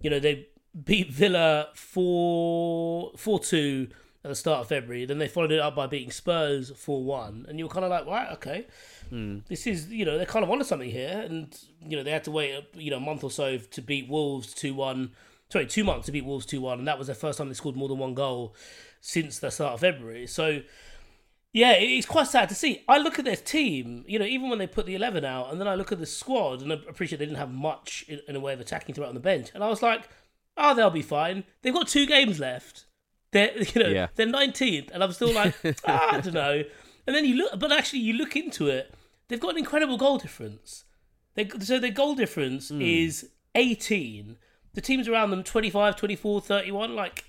you 0.00 0.10
know 0.10 0.18
they 0.20 0.48
beat 0.84 1.10
Villa 1.10 1.68
four 1.74 3.12
four 3.16 3.38
two 3.40 3.88
at 4.24 4.28
the 4.28 4.34
start 4.34 4.60
of 4.60 4.68
February. 4.68 5.04
Then 5.04 5.18
they 5.18 5.28
followed 5.28 5.52
it 5.52 5.60
up 5.60 5.76
by 5.76 5.86
beating 5.86 6.10
Spurs 6.10 6.70
four 6.70 7.02
one, 7.04 7.46
and 7.48 7.58
you 7.58 7.64
were 7.66 7.70
kind 7.70 7.84
of 7.84 7.90
like, 7.90 8.06
right, 8.06 8.32
okay, 8.32 8.66
hmm. 9.10 9.38
this 9.48 9.66
is 9.66 9.88
you 9.90 10.04
know 10.04 10.16
they're 10.16 10.26
kind 10.26 10.44
of 10.44 10.50
onto 10.50 10.64
something 10.64 10.90
here, 10.90 11.22
and 11.24 11.56
you 11.86 11.96
know 11.96 12.02
they 12.02 12.10
had 12.10 12.24
to 12.24 12.30
wait 12.30 12.64
you 12.74 12.90
know 12.90 12.96
a 12.98 13.00
month 13.00 13.24
or 13.24 13.30
so 13.30 13.58
to 13.58 13.82
beat 13.82 14.08
Wolves 14.08 14.54
two 14.54 14.74
one. 14.74 15.12
Sorry, 15.50 15.66
two 15.66 15.84
months 15.84 16.06
to 16.06 16.12
beat 16.12 16.24
Wolves 16.24 16.46
two 16.46 16.60
one, 16.60 16.78
and 16.78 16.88
that 16.88 16.98
was 16.98 17.06
their 17.08 17.16
first 17.16 17.38
time 17.38 17.48
they 17.48 17.54
scored 17.54 17.76
more 17.76 17.88
than 17.88 17.98
one 17.98 18.14
goal 18.14 18.54
since 19.00 19.38
the 19.38 19.50
start 19.50 19.74
of 19.74 19.80
February. 19.80 20.26
So. 20.26 20.60
Yeah, 21.50 21.72
it's 21.72 22.06
quite 22.06 22.26
sad 22.26 22.50
to 22.50 22.54
see. 22.54 22.84
I 22.86 22.98
look 22.98 23.18
at 23.18 23.24
their 23.24 23.34
team, 23.34 24.04
you 24.06 24.18
know, 24.18 24.26
even 24.26 24.50
when 24.50 24.58
they 24.58 24.66
put 24.66 24.84
the 24.84 24.94
11 24.94 25.24
out, 25.24 25.50
and 25.50 25.58
then 25.58 25.66
I 25.66 25.76
look 25.76 25.90
at 25.90 25.98
the 25.98 26.04
squad, 26.04 26.60
and 26.60 26.70
I 26.70 26.76
appreciate 26.76 27.18
they 27.18 27.24
didn't 27.24 27.38
have 27.38 27.50
much 27.50 28.04
in, 28.06 28.20
in 28.28 28.36
a 28.36 28.40
way 28.40 28.52
of 28.52 28.60
attacking 28.60 28.94
throughout 28.94 29.08
on 29.08 29.14
the 29.14 29.20
bench. 29.20 29.48
And 29.54 29.64
I 29.64 29.68
was 29.68 29.82
like, 29.82 30.10
oh, 30.58 30.74
they'll 30.74 30.90
be 30.90 31.00
fine. 31.00 31.44
They've 31.62 31.72
got 31.72 31.88
two 31.88 32.04
games 32.06 32.38
left. 32.38 32.84
They're 33.32 33.56
you 33.74 33.82
know 33.82 33.88
Yeah. 33.88 34.08
they're 34.14 34.26
nineteenth, 34.26 34.90
and 34.92 35.02
I'm 35.02 35.10
still 35.12 35.32
like 35.32 35.54
ah, 35.86 36.16
I 36.16 36.20
don't 36.20 36.34
know. 36.34 36.64
And 37.06 37.16
then 37.16 37.24
you 37.24 37.34
look, 37.36 37.58
but 37.58 37.72
actually 37.72 38.00
you 38.00 38.12
look 38.12 38.36
into 38.36 38.66
it, 38.68 38.94
they've 39.28 39.40
got 39.40 39.52
an 39.52 39.58
incredible 39.58 39.96
goal 39.96 40.18
difference. 40.18 40.84
They, 41.34 41.48
so 41.60 41.78
their 41.78 41.90
goal 41.90 42.14
difference 42.14 42.70
is 42.70 43.30
18. 43.54 44.36
The 44.74 44.80
teams 44.80 45.08
around 45.08 45.30
them 45.30 45.42
25, 45.42 45.96
24, 45.96 46.40
31. 46.40 46.94
Like 46.94 47.24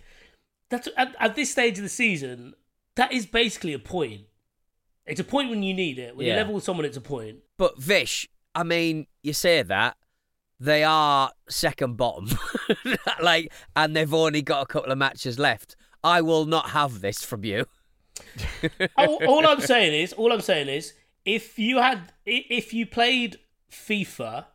that's 0.69 0.87
at, 0.97 1.15
at 1.19 1.35
this 1.35 1.51
stage 1.51 1.77
of 1.77 1.83
the 1.83 1.89
season, 1.89 2.53
that 2.95 3.11
is 3.11 3.25
basically 3.25 3.73
a 3.73 3.79
point. 3.79 4.21
It's 5.05 5.19
a 5.19 5.23
point 5.23 5.49
when 5.49 5.63
you 5.63 5.73
need 5.73 5.97
it. 5.97 6.15
When 6.15 6.27
you 6.27 6.33
level 6.33 6.53
with 6.53 6.63
someone, 6.63 6.85
it's 6.85 6.97
a 6.97 7.01
point. 7.01 7.37
But 7.57 7.79
Vish, 7.81 8.29
I 8.53 8.63
mean, 8.63 9.07
you 9.23 9.33
say 9.33 9.63
that 9.63 9.97
they 10.59 10.83
are 10.83 11.31
second 11.49 11.97
bottom, 11.97 12.27
like, 13.21 13.51
and 13.75 13.95
they've 13.95 14.13
only 14.13 14.41
got 14.41 14.61
a 14.61 14.65
couple 14.65 14.91
of 14.91 14.97
matches 14.97 15.39
left. 15.39 15.75
I 16.03 16.21
will 16.21 16.45
not 16.45 16.71
have 16.71 17.01
this 17.01 17.23
from 17.23 17.43
you. 17.43 17.65
all, 18.97 19.25
all 19.25 19.47
I'm 19.47 19.61
saying 19.61 19.93
is, 19.93 20.13
all 20.13 20.31
I'm 20.31 20.41
saying 20.41 20.67
is, 20.67 20.93
if 21.25 21.57
you 21.57 21.77
had, 21.77 22.11
if 22.25 22.73
you 22.73 22.85
played 22.85 23.39
FIFA, 23.71 24.45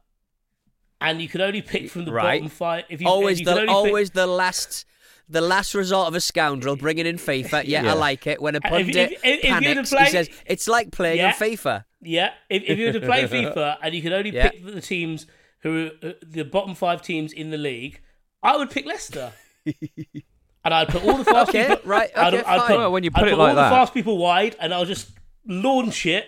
and 1.04 1.20
you 1.22 1.28
could 1.28 1.40
only 1.40 1.62
pick 1.62 1.90
from 1.90 2.04
the 2.04 2.12
Right. 2.12 2.40
bottom 2.40 2.48
five, 2.48 2.84
if 2.88 3.00
you 3.00 3.08
always 3.08 3.38
you 3.40 3.46
could 3.46 3.52
the 3.56 3.60
only 3.60 3.66
pick- 3.68 3.74
always 3.76 4.10
the 4.10 4.26
last. 4.26 4.84
The 5.26 5.40
last 5.40 5.74
resort 5.74 6.08
of 6.08 6.14
a 6.14 6.20
scoundrel 6.20 6.76
bringing 6.76 7.06
in 7.06 7.16
FIFA. 7.16 7.62
Yeah, 7.64 7.82
Yeah. 7.84 7.92
I 7.92 7.94
like 7.94 8.26
it. 8.26 8.42
When 8.42 8.56
a 8.56 8.58
If- 8.58 8.64
if- 8.64 8.70
pundit 8.70 9.12
if- 9.12 9.24
if 9.24 9.44
you'd 9.44 9.52
have 9.54 9.62
panics, 9.62 9.90
he 9.90 10.06
says 10.10 10.28
it's 10.44 10.68
like 10.68 10.90
playing 10.92 11.16
Yeah. 11.16 11.28
on 11.28 11.32
FIFA. 11.32 11.84
Yeah, 12.02 12.30
if, 12.50 12.62
if 12.64 12.78
you 12.78 12.84
were 12.88 12.92
to 12.92 13.00
play 13.00 13.22
FIFA 13.26 13.78
and 13.82 13.94
you 13.94 14.02
could 14.02 14.12
only 14.12 14.30
Yeah. 14.34 14.50
pick 14.50 14.66
the 14.66 14.82
teams 14.82 15.26
who 15.62 15.86
are 16.02 16.08
uh, 16.10 16.12
the 16.22 16.42
bottom 16.44 16.74
five 16.74 17.00
teams 17.00 17.32
in 17.32 17.48
the 17.48 17.56
league, 17.56 18.02
I 18.42 18.58
would 18.58 18.68
pick 18.70 18.84
Leicester. 18.84 19.32
and 19.64 20.74
I'd 20.74 20.88
put 20.88 21.02
all 21.04 21.16
the 21.16 21.24
fast 21.24 21.48
Okay, 21.48 21.68
people. 21.68 21.80
right, 21.88 22.10
I'd, 22.14 22.34
I'd 22.34 22.66
put, 22.66 22.76
Well, 22.76 22.92
when 22.92 23.02
you 23.04 23.10
I'd 23.14 23.20
put 23.20 23.28
it 23.28 23.30
put 23.32 23.38
like 23.38 23.48
all 23.50 23.54
that. 23.54 23.70
the 23.70 23.76
fast 23.76 23.94
people 23.94 24.18
wide, 24.18 24.56
and 24.60 24.74
I'll 24.74 24.84
just 24.84 25.08
launch 25.46 26.04
it. 26.04 26.26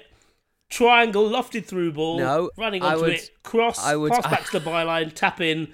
Triangle, 0.68 1.28
lofted 1.30 1.64
through 1.64 1.92
ball, 1.92 2.18
No, 2.18 2.50
running 2.56 2.82
I 2.82 2.92
onto 2.94 3.02
would- 3.02 3.12
it, 3.14 3.30
cross, 3.44 3.78
I 3.84 3.94
would- 3.96 4.12
pass 4.12 4.22
back 4.30 4.44
to 4.50 4.58
the 4.58 4.70
byline, 4.70 5.12
tap 5.14 5.40
in, 5.40 5.72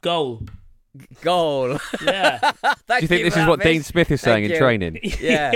goal. 0.00 0.42
Goal. 1.22 1.78
Yeah, 2.04 2.38
Do 2.62 2.94
you 3.00 3.08
think 3.08 3.24
this 3.24 3.36
is 3.36 3.46
what 3.46 3.60
Dean 3.60 3.82
Smith 3.82 4.10
is 4.10 4.20
saying 4.20 4.44
in 4.44 4.50
you. 4.52 4.58
training? 4.58 5.00
Yeah. 5.20 5.50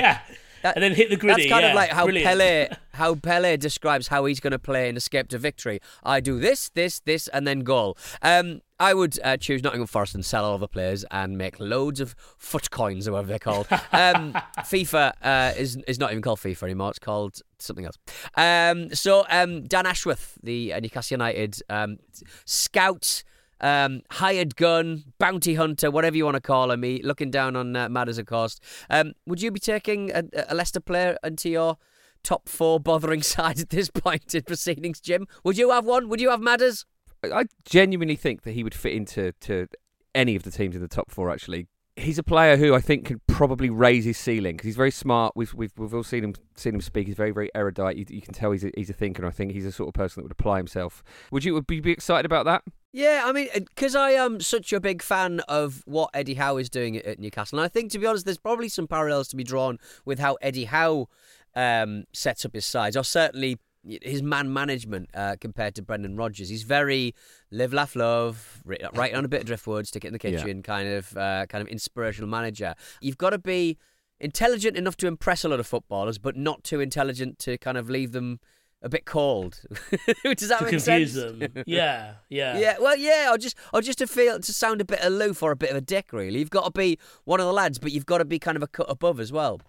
That- 0.62 0.74
and 0.74 0.82
then 0.82 0.92
hit 0.92 1.08
the 1.08 1.16
gritty. 1.16 1.42
That's 1.42 1.52
kind 1.52 1.62
yeah, 1.62 1.68
of 1.70 1.76
like 1.76 1.90
how 1.90 2.04
brilliant. 2.04 2.26
Pele 2.26 2.68
how 2.94 3.14
Pele 3.14 3.56
describes 3.56 4.08
how 4.08 4.24
he's 4.24 4.40
going 4.40 4.50
to 4.50 4.58
play 4.58 4.88
in 4.88 4.96
Escape 4.96 5.28
to 5.28 5.38
Victory. 5.38 5.78
I 6.02 6.18
do 6.18 6.40
this, 6.40 6.68
this, 6.70 6.98
this, 6.98 7.28
and 7.28 7.46
then 7.46 7.60
goal. 7.60 7.96
Um, 8.22 8.62
I 8.80 8.94
would 8.94 9.18
uh, 9.24 9.36
choose 9.36 9.62
Nottingham 9.62 9.86
Forest 9.86 10.14
and 10.14 10.24
sell 10.24 10.44
all 10.44 10.58
the 10.58 10.68
players 10.68 11.04
and 11.10 11.36
make 11.36 11.58
loads 11.58 12.00
of 12.00 12.14
foot 12.36 12.70
coins 12.70 13.08
or 13.08 13.12
whatever 13.12 13.28
they're 13.28 13.38
called. 13.38 13.66
Um, 13.90 14.32
FIFA 14.60 15.12
uh, 15.22 15.52
is 15.56 15.76
is 15.88 15.98
not 15.98 16.10
even 16.10 16.22
called 16.22 16.38
FIFA 16.38 16.64
anymore. 16.64 16.90
It's 16.90 16.98
called 16.98 17.40
something 17.58 17.84
else. 17.84 17.96
Um, 18.36 18.94
so 18.94 19.24
um, 19.28 19.64
Dan 19.64 19.86
Ashworth, 19.86 20.38
the 20.42 20.74
uh, 20.74 20.80
Newcastle 20.80 21.14
United 21.14 21.60
um, 21.68 21.98
scout. 22.44 23.24
Um, 23.60 24.02
hired 24.12 24.54
gun, 24.54 25.02
bounty 25.18 25.54
hunter, 25.54 25.90
whatever 25.90 26.16
you 26.16 26.24
want 26.24 26.36
to 26.36 26.40
call 26.40 26.70
him. 26.70 26.84
He 26.84 27.02
looking 27.02 27.32
down 27.32 27.56
on 27.56 27.74
uh, 27.74 27.88
Madders, 27.88 28.16
of 28.16 28.26
cost. 28.26 28.62
Um, 28.88 29.14
would 29.26 29.42
you 29.42 29.50
be 29.50 29.58
taking 29.58 30.12
a, 30.12 30.22
a 30.48 30.54
Leicester 30.54 30.78
player 30.78 31.16
into 31.24 31.50
your 31.50 31.76
top 32.22 32.48
four 32.48 32.78
bothering 32.78 33.22
side 33.34 33.58
at 33.58 33.70
this 33.70 33.90
point 33.90 34.32
in 34.32 34.42
proceedings, 34.42 35.00
Jim? 35.00 35.26
Would 35.42 35.58
you 35.58 35.70
have 35.70 35.84
one? 35.84 36.08
Would 36.08 36.20
you 36.20 36.30
have 36.30 36.40
Madders? 36.40 36.84
I 37.24 37.44
genuinely 37.64 38.16
think 38.16 38.42
that 38.42 38.52
he 38.52 38.62
would 38.62 38.74
fit 38.74 38.92
into 38.92 39.32
to 39.40 39.66
any 40.14 40.36
of 40.36 40.42
the 40.42 40.50
teams 40.50 40.76
in 40.76 40.82
the 40.82 40.88
top 40.88 41.10
four. 41.10 41.30
Actually, 41.30 41.66
he's 41.96 42.18
a 42.18 42.22
player 42.22 42.56
who 42.56 42.74
I 42.74 42.80
think 42.80 43.06
can 43.06 43.20
probably 43.26 43.70
raise 43.70 44.04
his 44.04 44.18
ceiling 44.18 44.56
because 44.56 44.66
he's 44.66 44.76
very 44.76 44.90
smart. 44.90 45.32
We've 45.36 45.52
we've 45.54 45.72
we've 45.76 45.94
all 45.94 46.04
seen 46.04 46.24
him 46.24 46.34
seen 46.56 46.74
him 46.74 46.80
speak. 46.80 47.06
He's 47.06 47.16
very 47.16 47.30
very 47.30 47.50
erudite. 47.54 47.96
You, 47.96 48.06
you 48.08 48.22
can 48.22 48.34
tell 48.34 48.52
he's 48.52 48.64
a, 48.64 48.70
he's 48.76 48.90
a 48.90 48.94
thinker. 48.94 49.22
And 49.22 49.28
I 49.28 49.32
think 49.32 49.52
he's 49.52 49.64
the 49.64 49.72
sort 49.72 49.88
of 49.88 49.94
person 49.94 50.20
that 50.20 50.24
would 50.24 50.32
apply 50.32 50.58
himself. 50.58 51.02
Would 51.32 51.44
you 51.44 51.54
would 51.54 51.64
you 51.68 51.82
be 51.82 51.92
excited 51.92 52.26
about 52.26 52.44
that? 52.46 52.62
Yeah, 52.92 53.24
I 53.26 53.32
mean, 53.32 53.48
because 53.54 53.94
I 53.94 54.12
am 54.12 54.40
such 54.40 54.72
a 54.72 54.80
big 54.80 55.02
fan 55.02 55.40
of 55.40 55.82
what 55.84 56.08
Eddie 56.14 56.34
Howe 56.34 56.56
is 56.56 56.70
doing 56.70 56.96
at, 56.96 57.04
at 57.04 57.18
Newcastle, 57.18 57.58
and 57.58 57.64
I 57.64 57.68
think, 57.68 57.92
to 57.92 57.98
be 57.98 58.06
honest, 58.06 58.24
there's 58.24 58.38
probably 58.38 58.70
some 58.70 58.86
parallels 58.86 59.28
to 59.28 59.36
be 59.36 59.44
drawn 59.44 59.78
with 60.06 60.18
how 60.18 60.38
Eddie 60.40 60.64
Howe 60.64 61.06
um, 61.54 62.04
sets 62.14 62.46
up 62.46 62.54
his 62.54 62.64
sides, 62.64 62.96
or 62.96 63.04
certainly 63.04 63.58
his 63.84 64.22
man 64.22 64.52
management 64.52 65.08
uh, 65.14 65.36
compared 65.40 65.74
to 65.76 65.82
Brendan 65.82 66.16
Rodgers. 66.16 66.48
He's 66.48 66.62
very 66.64 67.14
live, 67.50 67.72
laugh, 67.72 67.94
love, 67.96 68.60
ri- 68.64 68.78
write 68.94 69.14
on 69.14 69.24
a 69.24 69.28
bit 69.28 69.40
of 69.42 69.46
driftwood, 69.46 69.86
stick 69.86 70.04
it 70.04 70.08
in 70.08 70.14
the 70.14 70.20
Yeah. 70.30 70.38
kitchen, 70.38 70.62
kind 70.62 70.88
of 70.88 71.16
uh, 71.16 71.46
kind 71.48 71.62
of 71.62 71.68
inspirational 71.68 72.28
manager. 72.28 72.74
You've 73.00 73.18
got 73.18 73.30
to 73.30 73.38
be 73.38 73.78
intelligent 74.20 74.76
enough 74.76 74.96
to 74.98 75.06
impress 75.06 75.44
a 75.44 75.48
lot 75.48 75.60
of 75.60 75.66
footballers, 75.66 76.18
but 76.18 76.36
not 76.36 76.64
too 76.64 76.80
intelligent 76.80 77.38
to 77.40 77.56
kind 77.58 77.78
of 77.78 77.88
leave 77.88 78.12
them 78.12 78.40
a 78.82 78.88
bit 78.88 79.04
cold. 79.04 79.60
Does 80.36 80.48
that 80.48 80.58
to 80.58 80.64
make 80.64 80.70
confuse 80.70 80.84
sense? 80.84 81.14
them. 81.14 81.48
Yeah, 81.66 82.14
yeah, 82.28 82.58
Yeah, 82.58 82.76
well, 82.80 82.96
yeah, 82.96 83.30
or 83.32 83.38
just 83.38 83.56
or 83.72 83.80
just 83.80 83.98
to 83.98 84.06
feel 84.06 84.38
to 84.40 84.52
sound 84.52 84.80
a 84.80 84.84
bit 84.84 84.98
aloof 85.02 85.42
or 85.42 85.50
a 85.52 85.56
bit 85.56 85.70
of 85.70 85.76
a 85.76 85.80
dick. 85.80 86.12
Really, 86.12 86.38
you've 86.40 86.50
got 86.50 86.64
to 86.64 86.70
be 86.70 86.98
one 87.24 87.40
of 87.40 87.46
the 87.46 87.52
lads, 87.52 87.78
but 87.78 87.92
you've 87.92 88.06
got 88.06 88.18
to 88.18 88.24
be 88.24 88.38
kind 88.38 88.56
of 88.56 88.62
a 88.62 88.68
cut 88.68 88.86
above 88.88 89.18
as 89.20 89.32
well. 89.32 89.60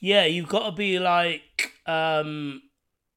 Yeah, 0.00 0.24
you've 0.26 0.48
got 0.48 0.66
to 0.70 0.72
be 0.72 0.98
like 0.98 1.72
um 1.86 2.62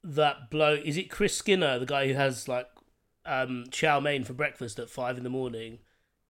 that 0.03 0.49
bloke. 0.49 0.81
Is 0.85 0.97
it 0.97 1.09
Chris 1.09 1.35
Skinner, 1.35 1.79
the 1.79 1.85
guy 1.85 2.07
who 2.07 2.13
has 2.13 2.47
like 2.47 2.67
um 3.25 3.65
chow 3.71 3.99
mein 3.99 4.23
for 4.23 4.33
breakfast 4.33 4.79
at 4.79 4.89
five 4.89 5.17
in 5.17 5.23
the 5.23 5.29
morning? 5.29 5.79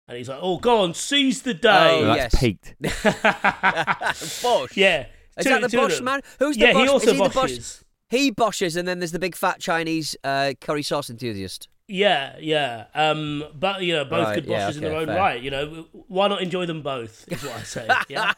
And 0.07 0.17
he's 0.17 0.27
like, 0.29 0.39
"Oh, 0.41 0.57
go 0.57 0.81
on, 0.81 0.93
seize 0.93 1.41
the 1.43 1.53
day." 1.53 1.69
Oh, 1.69 2.01
Well, 2.07 2.15
yes. 2.17 2.31
that's 2.31 2.41
peaked. 2.43 2.75
Bosh. 4.43 4.75
yeah, 4.77 5.05
Is 5.37 5.45
two- 5.45 5.49
that 5.49 5.61
the 5.61 5.69
two 5.69 5.77
Bosch 5.77 6.01
man? 6.01 6.21
Who's 6.39 6.57
the 6.57 6.65
yeah, 6.67 6.73
Bosch? 6.73 6.81
he 6.83 6.87
also 6.89 7.05
Is 7.11 7.17
he 7.17 7.23
the 7.23 7.29
Bosch? 7.29 7.77
He 8.09 8.31
boshes, 8.31 8.77
and 8.77 8.87
then 8.87 8.99
there's 8.99 9.11
the 9.11 9.19
big 9.19 9.35
fat 9.35 9.59
Chinese 9.59 10.15
uh, 10.23 10.53
curry 10.61 10.83
sauce 10.83 11.09
enthusiast. 11.09 11.67
Yeah, 11.87 12.35
yeah. 12.39 12.85
Um, 12.93 13.43
but 13.55 13.81
you 13.81 13.93
know, 13.93 14.05
both 14.05 14.25
Right, 14.27 14.35
good 14.35 14.45
yeah, 14.45 14.59
bosses 14.65 14.77
in 14.77 14.83
their 14.83 14.95
own 14.95 15.07
fair. 15.07 15.17
right. 15.17 15.41
You 15.41 15.49
know, 15.51 15.87
why 16.07 16.27
not 16.27 16.41
enjoy 16.41 16.65
them 16.65 16.81
both? 16.81 17.25
Is 17.31 17.43
what 17.43 17.55
I 17.55 17.63
say. 17.63 17.87
Yeah. 18.09 18.33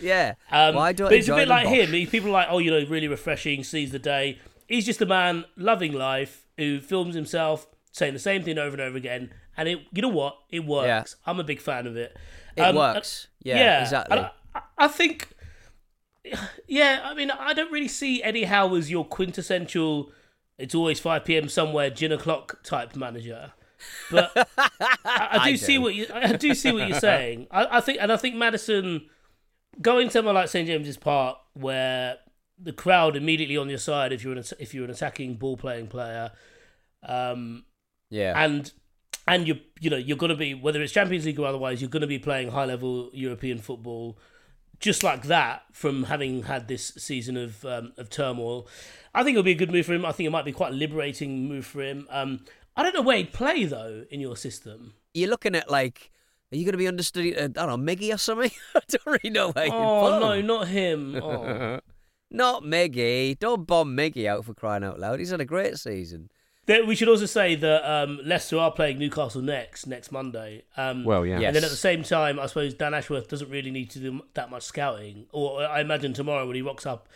Yeah. 0.00 0.34
Um, 0.50 0.74
Why 0.76 0.92
do 0.94 1.04
I 1.04 1.10
but 1.10 1.18
it's 1.18 1.28
a 1.28 1.34
bit 1.36 1.46
like 1.48 1.66
Bosch? 1.66 1.74
him. 1.90 2.06
People 2.08 2.30
are 2.30 2.32
like, 2.32 2.48
oh, 2.50 2.58
you 2.58 2.70
know, 2.70 2.82
really 2.88 3.06
refreshing, 3.06 3.62
sees 3.62 3.92
the 3.92 3.98
day. 3.98 4.38
He's 4.70 4.86
just 4.86 5.02
a 5.02 5.06
man 5.06 5.44
loving 5.56 5.92
life 5.92 6.46
who 6.56 6.80
films 6.80 7.14
himself 7.14 7.66
saying 7.92 8.12
the 8.12 8.20
same 8.20 8.42
thing 8.44 8.56
over 8.58 8.72
and 8.72 8.80
over 8.80 8.96
again, 8.96 9.32
and 9.56 9.68
it, 9.68 9.80
you 9.92 10.00
know 10.00 10.08
what, 10.08 10.36
it 10.48 10.64
works. 10.64 11.16
Yeah. 11.18 11.30
I'm 11.30 11.40
a 11.40 11.44
big 11.44 11.60
fan 11.60 11.86
of 11.86 11.96
it. 11.96 12.16
It 12.56 12.62
Um, 12.62 12.76
works. 12.76 13.26
Yeah, 13.42 13.58
yeah, 13.58 13.82
exactly. 13.82 14.18
I, 14.18 14.60
I 14.78 14.88
think, 14.88 15.28
yeah, 16.68 17.00
I 17.04 17.14
mean, 17.14 17.30
I 17.30 17.52
don't 17.54 17.72
really 17.72 17.88
see 17.88 18.22
Eddie 18.22 18.44
Howe 18.44 18.74
as 18.76 18.90
your 18.90 19.04
quintessential. 19.04 20.12
It's 20.58 20.74
always 20.74 21.00
five 21.00 21.24
p.m. 21.24 21.48
somewhere, 21.48 21.90
gin 21.90 22.12
o'clock 22.12 22.62
type 22.62 22.94
manager. 22.94 23.52
But 24.10 24.30
I, 24.58 24.68
I 25.04 25.44
do 25.48 25.52
I 25.52 25.54
see 25.56 25.78
what 25.78 25.94
you. 25.94 26.06
I 26.12 26.32
do 26.34 26.54
see 26.54 26.70
what 26.72 26.86
you're 26.88 27.00
saying. 27.10 27.46
I, 27.50 27.78
I 27.78 27.80
think, 27.80 27.98
and 28.00 28.12
I 28.12 28.16
think 28.16 28.36
Maddison 28.36 29.06
going 29.80 30.10
somewhere 30.10 30.34
like 30.34 30.48
St 30.48 30.66
James's 30.66 30.96
Park, 30.98 31.38
where 31.54 32.18
the 32.62 32.72
crowd 32.72 33.16
immediately 33.16 33.56
on 33.56 33.68
your 33.68 33.78
side 33.78 34.12
if 34.12 34.22
you're 34.22 34.34
an 34.34 34.44
if 34.58 34.74
you're 34.74 34.84
an 34.84 34.90
attacking 34.90 35.36
ball 35.36 35.56
playing 35.56 35.86
player, 35.86 36.32
um, 37.02 37.64
yeah. 38.10 38.32
and 38.36 38.72
and 39.26 39.46
you 39.46 39.60
you 39.80 39.90
know 39.90 39.96
you're 39.96 40.16
going 40.16 40.30
to 40.30 40.36
be 40.36 40.54
whether 40.54 40.82
it's 40.82 40.92
Champions 40.92 41.26
League 41.26 41.38
or 41.38 41.46
otherwise, 41.46 41.80
you're 41.80 41.90
going 41.90 42.00
to 42.02 42.06
be 42.06 42.18
playing 42.18 42.50
high 42.50 42.64
level 42.64 43.10
European 43.12 43.58
football, 43.58 44.18
just 44.78 45.02
like 45.02 45.24
that. 45.24 45.62
From 45.72 46.04
having 46.04 46.44
had 46.44 46.68
this 46.68 46.88
season 46.98 47.36
of 47.36 47.64
um, 47.64 47.92
of 47.96 48.10
turmoil, 48.10 48.68
I 49.14 49.22
think 49.22 49.34
it'll 49.34 49.44
be 49.44 49.52
a 49.52 49.56
good 49.56 49.70
move 49.70 49.86
for 49.86 49.94
him. 49.94 50.04
I 50.04 50.12
think 50.12 50.26
it 50.26 50.30
might 50.30 50.44
be 50.44 50.52
quite 50.52 50.72
a 50.72 50.76
liberating 50.76 51.48
move 51.48 51.66
for 51.66 51.82
him. 51.82 52.06
Um, 52.10 52.44
I 52.76 52.82
don't 52.82 52.94
know 52.94 53.02
where 53.02 53.16
he'd 53.16 53.32
play 53.32 53.64
though 53.64 54.04
in 54.10 54.20
your 54.20 54.36
system. 54.36 54.94
You're 55.14 55.30
looking 55.30 55.54
at 55.54 55.70
like, 55.70 56.10
are 56.52 56.56
you 56.56 56.64
going 56.64 56.72
to 56.72 56.78
be 56.78 56.88
understudy? 56.88 57.36
Uh, 57.36 57.44
I 57.44 57.48
don't 57.48 57.68
know, 57.68 57.92
Miggy 57.92 58.14
or 58.14 58.18
something. 58.18 58.50
I 58.74 58.80
don't 58.88 59.06
really 59.06 59.30
know 59.30 59.52
where. 59.52 59.68
Oh 59.72 60.18
no, 60.18 60.40
not 60.40 60.68
him. 60.68 61.16
Oh. 61.16 61.80
Not 62.30 62.62
Miggy. 62.62 63.38
Don't 63.38 63.66
bomb 63.66 63.96
Miggy 63.96 64.26
out 64.26 64.44
for 64.44 64.54
crying 64.54 64.84
out 64.84 65.00
loud. 65.00 65.18
He's 65.18 65.30
had 65.30 65.40
a 65.40 65.44
great 65.44 65.76
season. 65.78 66.30
There- 66.66 66.84
we 66.86 66.94
should 66.94 67.08
also 67.08 67.26
say 67.26 67.56
that 67.56 67.90
um, 67.90 68.20
Leicester 68.24 68.58
are 68.58 68.70
playing 68.70 68.98
Newcastle 68.98 69.42
next 69.42 69.86
next 69.86 70.12
Monday. 70.12 70.62
Um, 70.76 71.04
Well, 71.04 71.26
yeah. 71.26 71.40
Yeah. 71.40 71.48
And 71.48 71.56
then 71.56 71.64
at 71.64 71.70
the 71.70 71.76
same 71.76 72.02
time, 72.04 72.38
I 72.38 72.46
suppose 72.46 72.74
Dan 72.74 72.94
Ashworth 72.94 73.28
doesn't 73.28 73.50
really 73.50 73.70
need 73.70 73.90
to 73.90 73.98
do 73.98 74.20
that 74.34 74.50
much 74.50 74.62
scouting. 74.62 75.26
Or 75.32 75.62
I 75.64 75.80
imagine 75.80 76.12
tomorrow 76.12 76.46
when 76.46 76.54
he 76.54 76.62
rocks 76.62 76.86
up 76.86 77.08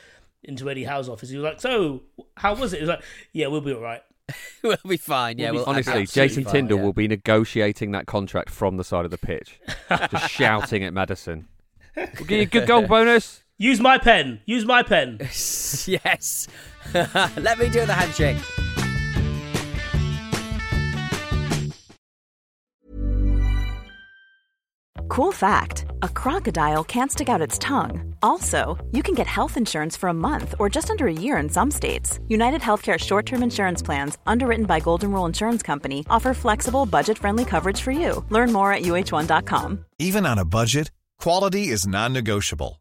into 0.43 0.69
Eddie 0.69 0.85
Howe's 0.85 1.09
office, 1.09 1.31
he 1.31 1.37
was 1.37 1.45
like, 1.45 1.61
"So, 1.61 2.03
how 2.37 2.55
was 2.55 2.73
it?" 2.73 2.79
He 2.79 2.83
was 2.83 2.89
like, 2.89 3.03
"Yeah, 3.33 3.47
we'll 3.47 3.61
be 3.61 3.73
all 3.73 3.81
right." 3.81 4.03
we'll 4.63 4.77
be 4.89 4.97
fine. 4.97 5.39
Yeah, 5.39 5.51
We'll 5.53 5.65
be 5.65 5.71
Honestly, 5.71 6.07
Jason 6.07 6.45
fine, 6.45 6.53
Tindall 6.55 6.79
yeah. 6.79 6.85
will 6.85 6.93
be 6.95 7.07
negotiating 7.07 7.93
that 7.93 8.07
contract 8.07 8.51
from 8.51 8.79
the 8.79 8.85
side 8.85 9.05
of 9.05 9.11
the 9.11 9.19
pitch, 9.19 9.61
just 10.11 10.31
shouting 10.31 10.83
at 10.83 10.93
Maddison. 10.95 11.47
We'll 11.95 12.07
give 12.27 12.31
you 12.31 12.41
a 12.43 12.47
good 12.47 12.67
goal 12.67 12.87
bonus. 12.89 13.44
Use 13.59 13.81
my 13.81 13.99
pen. 13.99 14.41
Use 14.47 14.65
my 14.65 14.83
pen. 14.83 15.19
yes. 15.21 16.49
Let 16.95 17.59
me 17.59 17.69
do 17.69 17.87
the 17.87 17.95
handshake. 17.95 18.37
Cool 25.09 25.31
fact 25.31 25.85
a 26.03 26.09
crocodile 26.09 26.83
can't 26.83 27.13
stick 27.13 27.29
out 27.29 27.41
its 27.41 27.59
tongue. 27.59 28.17
Also, 28.23 28.77
you 28.91 29.03
can 29.03 29.15
get 29.15 29.29
health 29.29 29.57
insurance 29.57 29.97
for 29.97 30.09
a 30.09 30.15
month 30.15 30.57
or 30.59 30.69
just 30.69 30.91
under 30.91 31.07
a 31.07 31.13
year 31.13 31.37
in 31.37 31.49
some 31.49 31.71
states. 31.71 32.19
United 32.27 32.61
Healthcare 32.61 32.99
short 32.99 33.25
term 33.25 33.43
insurance 33.43 33.83
plans, 33.83 34.19
underwritten 34.27 34.67
by 34.67 34.81
Golden 34.81 35.13
Rule 35.13 35.27
Insurance 35.27 35.63
Company, 35.63 36.05
offer 36.11 36.35
flexible, 36.35 36.87
budget 36.87 37.19
friendly 37.19 37.45
coverage 37.45 37.81
for 37.81 37.93
you. 37.93 38.25
Learn 38.31 38.53
more 38.53 38.73
at 38.73 38.83
uh1.com. 38.83 39.85
Even 40.01 40.27
on 40.27 40.39
a 40.39 40.45
budget, 40.45 40.91
quality 41.21 41.69
is 41.69 41.87
non 41.87 42.13
negotiable. 42.13 42.81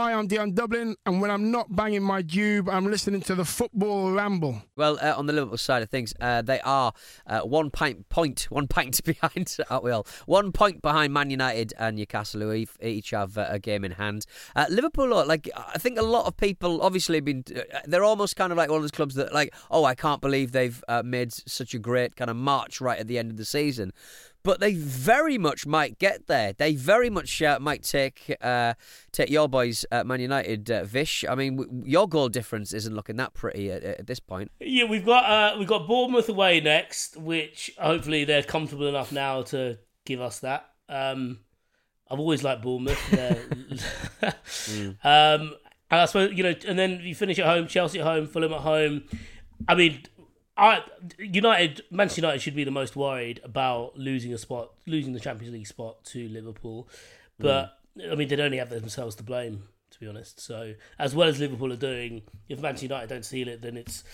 Hi, 0.00 0.12
I'm 0.12 0.28
Dion 0.28 0.52
Dublin, 0.54 0.94
and 1.06 1.20
when 1.20 1.28
I'm 1.28 1.50
not 1.50 1.74
banging 1.74 2.04
my 2.04 2.22
dube, 2.22 2.72
I'm 2.72 2.86
listening 2.86 3.20
to 3.22 3.34
the 3.34 3.44
Football 3.44 4.12
Ramble. 4.12 4.62
Well, 4.76 4.96
uh, 5.02 5.14
on 5.16 5.26
the 5.26 5.32
Liverpool 5.32 5.58
side 5.58 5.82
of 5.82 5.90
things, 5.90 6.14
uh, 6.20 6.40
they 6.40 6.60
are 6.60 6.92
uh, 7.26 7.40
one 7.40 7.72
pint, 7.72 8.08
point, 8.08 8.42
one 8.48 8.68
pint 8.68 9.02
behind, 9.02 9.56
aren't 9.68 9.82
we 9.82 9.90
all? 9.90 10.06
One 10.26 10.52
point 10.52 10.82
behind 10.82 11.12
Man 11.12 11.30
United 11.30 11.74
and 11.80 11.96
Newcastle, 11.96 12.42
who 12.42 12.52
each- 12.80 13.10
have 13.10 13.36
uh, 13.36 13.46
a 13.48 13.58
game 13.58 13.84
in 13.84 13.90
hand. 13.90 14.24
Uh, 14.54 14.66
Liverpool, 14.70 15.08
like 15.26 15.50
I 15.56 15.78
think 15.78 15.98
a 15.98 16.02
lot 16.02 16.26
of 16.26 16.36
people, 16.36 16.80
obviously, 16.80 17.16
have 17.16 17.24
been 17.24 17.42
uh, 17.56 17.80
they're 17.84 18.04
almost 18.04 18.36
kind 18.36 18.52
of 18.52 18.56
like 18.56 18.70
one 18.70 18.76
of 18.76 18.84
those 18.84 18.92
clubs 18.92 19.16
that, 19.16 19.34
like, 19.34 19.52
oh, 19.68 19.84
I 19.84 19.96
can't 19.96 20.20
believe 20.20 20.52
they've 20.52 20.80
made 21.02 21.32
such 21.32 21.74
a 21.74 21.78
great 21.80 22.14
kind 22.14 22.30
of 22.30 22.36
march 22.36 22.80
right 22.80 23.00
at 23.00 23.08
the 23.08 23.18
end 23.18 23.32
of 23.32 23.36
the 23.36 23.44
season. 23.44 23.92
But 24.44 24.60
they 24.60 24.72
very 24.74 25.36
much 25.36 25.66
might 25.66 25.98
get 25.98 26.26
there. 26.26 26.52
They 26.52 26.74
very 26.74 27.10
much 27.10 27.42
uh, 27.42 27.58
might 27.60 27.82
take 27.82 28.34
uh, 28.40 28.74
take 29.12 29.30
your 29.30 29.48
boys 29.48 29.84
at 29.90 30.06
Man 30.06 30.20
United, 30.20 30.70
uh, 30.70 30.84
Vish. 30.84 31.24
I 31.28 31.34
mean, 31.34 31.56
w- 31.56 31.82
your 31.84 32.08
goal 32.08 32.28
difference 32.28 32.72
isn't 32.72 32.94
looking 32.94 33.16
that 33.16 33.34
pretty 33.34 33.70
at, 33.70 33.82
at 33.82 34.06
this 34.06 34.20
point. 34.20 34.50
Yeah, 34.60 34.84
we've 34.84 35.04
got 35.04 35.24
uh, 35.24 35.58
we've 35.58 35.68
got 35.68 35.86
Bournemouth 35.88 36.28
away 36.28 36.60
next, 36.60 37.16
which 37.16 37.72
hopefully 37.78 38.24
they're 38.24 38.42
comfortable 38.44 38.86
enough 38.86 39.12
now 39.12 39.42
to 39.42 39.78
give 40.06 40.20
us 40.20 40.38
that. 40.38 40.70
Um, 40.88 41.40
I've 42.10 42.20
always 42.20 42.42
liked 42.42 42.62
Bournemouth. 42.62 42.98
They're- 43.10 43.44
um, 45.04 45.54
and 45.90 46.00
I 46.00 46.04
suppose 46.06 46.32
you 46.32 46.42
know, 46.42 46.54
and 46.66 46.78
then 46.78 47.00
you 47.02 47.14
finish 47.14 47.38
at 47.38 47.46
home, 47.46 47.66
Chelsea 47.66 47.98
at 48.00 48.06
home, 48.06 48.26
Fulham 48.26 48.52
at 48.52 48.60
home. 48.60 49.04
I 49.66 49.74
mean, 49.74 50.02
I 50.58 50.82
United, 51.18 51.82
Manchester 51.90 52.20
United 52.20 52.40
should 52.40 52.56
be 52.56 52.64
the 52.64 52.72
most 52.72 52.96
worried 52.96 53.40
about 53.44 53.96
losing 53.96 54.34
a 54.34 54.38
spot, 54.38 54.72
losing 54.86 55.12
the 55.12 55.20
Champions 55.20 55.54
League 55.54 55.68
spot 55.68 56.04
to 56.06 56.28
Liverpool, 56.28 56.88
but 57.38 57.78
I 58.10 58.16
mean 58.16 58.28
they'd 58.28 58.40
only 58.40 58.58
have 58.58 58.68
themselves 58.68 59.14
to 59.16 59.22
blame. 59.22 59.62
To 59.92 60.00
be 60.00 60.06
honest, 60.06 60.38
so 60.38 60.74
as 60.98 61.14
well 61.14 61.28
as 61.28 61.40
Liverpool 61.40 61.72
are 61.72 61.76
doing, 61.76 62.22
if 62.48 62.60
Manchester 62.60 62.84
United 62.84 63.08
don't 63.08 63.24
seal 63.24 63.48
it, 63.48 63.62
then 63.62 63.78
it's, 63.78 64.04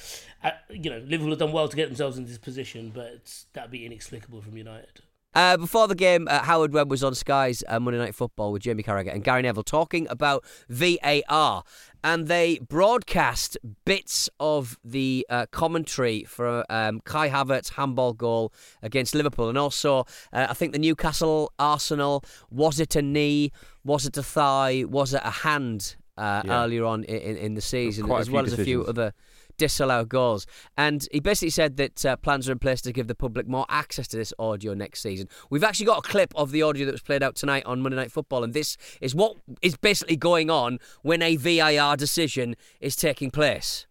uh, 0.44 0.52
you 0.70 0.88
know, 0.88 0.98
Liverpool 0.98 1.30
have 1.30 1.40
done 1.40 1.50
well 1.50 1.66
to 1.66 1.76
get 1.76 1.88
themselves 1.88 2.16
in 2.16 2.26
this 2.26 2.38
position, 2.38 2.92
but 2.94 3.44
that'd 3.54 3.72
be 3.72 3.84
inexplicable 3.84 4.40
from 4.40 4.56
United. 4.56 5.00
Uh, 5.34 5.56
before 5.56 5.88
the 5.88 5.94
game, 5.96 6.28
uh, 6.30 6.42
Howard 6.42 6.72
Webb 6.72 6.90
was 6.90 7.02
on 7.02 7.14
Sky's 7.14 7.64
uh, 7.68 7.80
Monday 7.80 7.98
Night 7.98 8.14
Football 8.14 8.52
with 8.52 8.62
Jamie 8.62 8.82
Carragher 8.84 9.12
and 9.12 9.24
Gary 9.24 9.42
Neville 9.42 9.64
talking 9.64 10.06
about 10.08 10.44
VAR. 10.68 11.64
And 12.04 12.28
they 12.28 12.58
broadcast 12.58 13.56
bits 13.84 14.28
of 14.38 14.78
the 14.84 15.26
uh, 15.30 15.46
commentary 15.50 16.22
for 16.24 16.64
um, 16.70 17.00
Kai 17.04 17.30
Havertz's 17.30 17.70
handball 17.70 18.12
goal 18.12 18.52
against 18.82 19.14
Liverpool. 19.14 19.48
And 19.48 19.56
also, 19.58 20.00
uh, 20.32 20.46
I 20.50 20.54
think 20.54 20.72
the 20.72 20.78
Newcastle 20.78 21.50
Arsenal 21.58 22.22
was 22.50 22.78
it 22.78 22.94
a 22.94 23.02
knee? 23.02 23.50
Was 23.84 24.06
it 24.06 24.16
a 24.16 24.22
thigh? 24.22 24.84
Was 24.86 25.14
it 25.14 25.22
a 25.24 25.30
hand 25.30 25.96
uh, 26.16 26.42
Yeah. 26.44 26.62
earlier 26.62 26.84
on 26.84 27.04
in, 27.04 27.36
in, 27.38 27.54
the 27.54 27.60
season? 27.62 28.10
as 28.12 28.30
well 28.30 28.44
as 28.44 28.52
a 28.52 28.62
few 28.64 28.84
other 28.84 29.14
disallowed 29.56 30.08
goals. 30.08 30.46
And 30.76 31.06
he 31.12 31.20
basically 31.20 31.50
said 31.50 31.76
that 31.76 32.04
uh, 32.04 32.16
plans 32.16 32.48
are 32.48 32.52
in 32.52 32.58
place 32.58 32.80
to 32.82 32.92
give 32.92 33.06
the 33.06 33.14
public 33.14 33.46
more 33.48 33.66
access 33.68 34.08
to 34.08 34.16
this 34.16 34.32
audio 34.38 34.74
next 34.74 35.02
season. 35.02 35.28
We've 35.50 35.64
actually 35.64 35.86
got 35.86 35.98
a 35.98 36.08
clip 36.08 36.32
of 36.36 36.50
the 36.50 36.62
audio 36.62 36.86
that 36.86 36.92
was 36.92 37.02
played 37.02 37.22
out 37.22 37.36
tonight 37.36 37.64
on 37.66 37.80
Monday 37.80 37.96
Night 37.96 38.12
Football, 38.12 38.44
and 38.44 38.54
this 38.54 38.76
is 39.00 39.14
what 39.14 39.36
is 39.62 39.76
basically 39.76 40.16
going 40.16 40.50
on 40.50 40.78
when 41.02 41.22
a 41.22 41.36
VAR 41.36 41.96
decision 41.96 42.56
is 42.80 42.96
taking 42.96 43.30
place. 43.30 43.86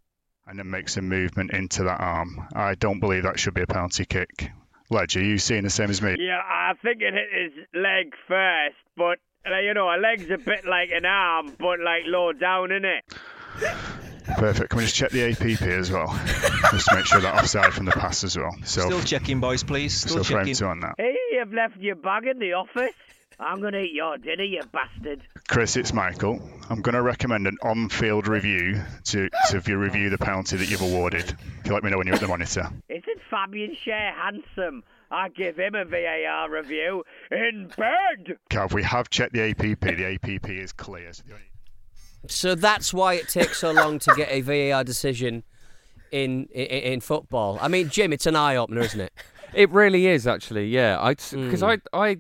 and 0.45 0.59
then 0.59 0.69
makes 0.69 0.97
a 0.97 1.01
movement 1.01 1.51
into 1.51 1.83
that 1.83 1.99
arm. 2.01 2.47
I 2.53 2.75
don't 2.75 2.99
believe 2.99 3.23
that 3.23 3.39
should 3.39 3.53
be 3.53 3.61
a 3.61 3.67
penalty 3.67 4.03
kick. 4.05 4.51
Ledger, 4.89 5.23
you 5.23 5.37
seeing 5.37 5.63
the 5.63 5.69
same 5.69 5.89
as 5.89 6.01
me? 6.01 6.15
Yeah, 6.19 6.41
I 6.45 6.73
think 6.83 7.01
it 7.01 7.13
hit 7.13 7.29
his 7.43 7.65
leg 7.73 8.13
first, 8.27 8.75
but 8.97 9.19
uh, 9.49 9.59
you 9.59 9.73
know, 9.73 9.87
a 9.87 9.97
leg's 9.97 10.29
a 10.29 10.37
bit 10.37 10.65
like 10.65 10.89
an 10.93 11.05
arm, 11.05 11.55
but 11.57 11.79
like 11.79 12.03
low 12.05 12.33
down, 12.33 12.69
innit? 12.69 13.01
Perfect. 14.37 14.69
Can 14.69 14.77
we 14.77 14.83
just 14.83 14.95
check 14.95 15.11
the 15.11 15.23
APP 15.31 15.61
as 15.63 15.91
well? 15.91 16.07
just 16.71 16.87
to 16.89 16.95
make 16.95 17.05
sure 17.05 17.21
that 17.21 17.35
offside 17.35 17.73
from 17.73 17.85
the 17.85 17.91
pass 17.91 18.23
as 18.23 18.37
well. 18.37 18.55
So 18.65 18.81
Still 18.81 19.01
checking, 19.01 19.39
boys, 19.39 19.63
please. 19.63 19.93
Still, 19.93 20.11
still 20.11 20.23
frame 20.23 20.39
checking. 20.45 20.55
two 20.55 20.65
on 20.65 20.79
that. 20.81 20.95
Hey, 20.97 21.15
you've 21.31 21.53
left 21.53 21.77
your 21.77 21.95
bag 21.95 22.25
in 22.27 22.39
the 22.39 22.53
office. 22.53 22.93
I'm 23.39 23.61
gonna 23.61 23.79
eat 23.79 23.93
your 23.93 24.17
dinner, 24.17 24.43
you 24.43 24.61
bastard. 24.71 25.21
Chris, 25.49 25.75
it's 25.75 25.91
Michael. 25.91 26.41
I'm 26.69 26.81
going 26.81 26.93
to 26.93 27.01
recommend 27.01 27.45
an 27.47 27.57
on-field 27.61 28.27
review 28.27 28.81
to 29.05 29.29
to 29.49 29.59
view- 29.59 29.77
review 29.77 30.09
the 30.09 30.17
penalty 30.17 30.55
that 30.55 30.69
you've 30.69 30.81
awarded. 30.81 31.35
If 31.59 31.65
you 31.67 31.73
let 31.73 31.83
me 31.83 31.89
know 31.91 31.97
when 31.97 32.07
you're 32.07 32.15
at 32.15 32.21
the 32.21 32.27
monitor? 32.29 32.69
Isn't 32.87 33.19
Fabian 33.29 33.75
Schär 33.85 34.13
handsome? 34.13 34.83
I 35.11 35.27
give 35.29 35.57
him 35.59 35.75
a 35.75 35.83
VAR 35.83 36.49
review 36.49 37.03
in 37.29 37.69
bed. 37.77 38.37
Cav, 38.49 38.71
we 38.73 38.83
have 38.83 39.09
checked 39.09 39.33
the 39.33 39.41
APP. 39.41 39.81
The 39.81 40.05
APP 40.15 40.49
is 40.49 40.71
clear. 40.71 41.11
So 41.11 41.23
the 41.27 41.33
only- 41.33 41.45
So 42.27 42.55
that's 42.55 42.93
why 42.93 43.15
it 43.15 43.27
takes 43.29 43.59
so 43.59 43.71
long 43.71 43.99
to 43.99 44.13
get 44.15 44.29
a 44.31 44.41
VAR 44.41 44.83
decision 44.83 45.43
in 46.11 46.45
in, 46.51 46.65
in 46.93 46.99
football. 47.01 47.57
I 47.61 47.67
mean, 47.67 47.89
Jim, 47.89 48.13
it's 48.13 48.25
an 48.25 48.35
eye 48.35 48.55
opener, 48.55 48.81
isn't 48.81 48.99
it? 49.01 49.11
It 49.53 49.69
really 49.71 50.07
is 50.07 50.25
actually, 50.25 50.67
yeah. 50.67 50.97
I 50.99 51.11
because 51.13 51.61
Mm. 51.61 51.81
I 51.93 51.97
I 52.09 52.17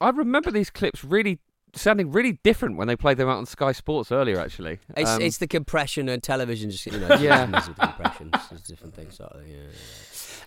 I 0.00 0.10
remember 0.10 0.50
these 0.50 0.70
clips 0.70 1.04
really 1.04 1.38
sounding 1.74 2.10
really 2.12 2.38
different 2.42 2.76
when 2.76 2.86
they 2.88 2.96
played 2.96 3.16
them 3.16 3.28
out 3.28 3.38
on 3.38 3.46
Sky 3.46 3.72
Sports 3.72 4.10
earlier. 4.12 4.38
Actually, 4.40 4.78
It's, 4.96 5.10
Um, 5.10 5.22
it's 5.22 5.38
the 5.38 5.46
compression 5.46 6.08
and 6.08 6.22
television, 6.22 6.70
just 6.70 6.84
you 6.86 6.92
know, 6.98 7.08
Yeah. 7.10 7.18
yeah, 7.20 7.44
with 7.50 7.66
the 7.66 7.74
compression, 7.74 8.30
it's, 8.34 8.52
it's 8.52 8.62
different 8.68 8.94
things, 8.94 9.16
sort 9.16 9.32
of. 9.32 9.46
Yeah, 9.48 9.56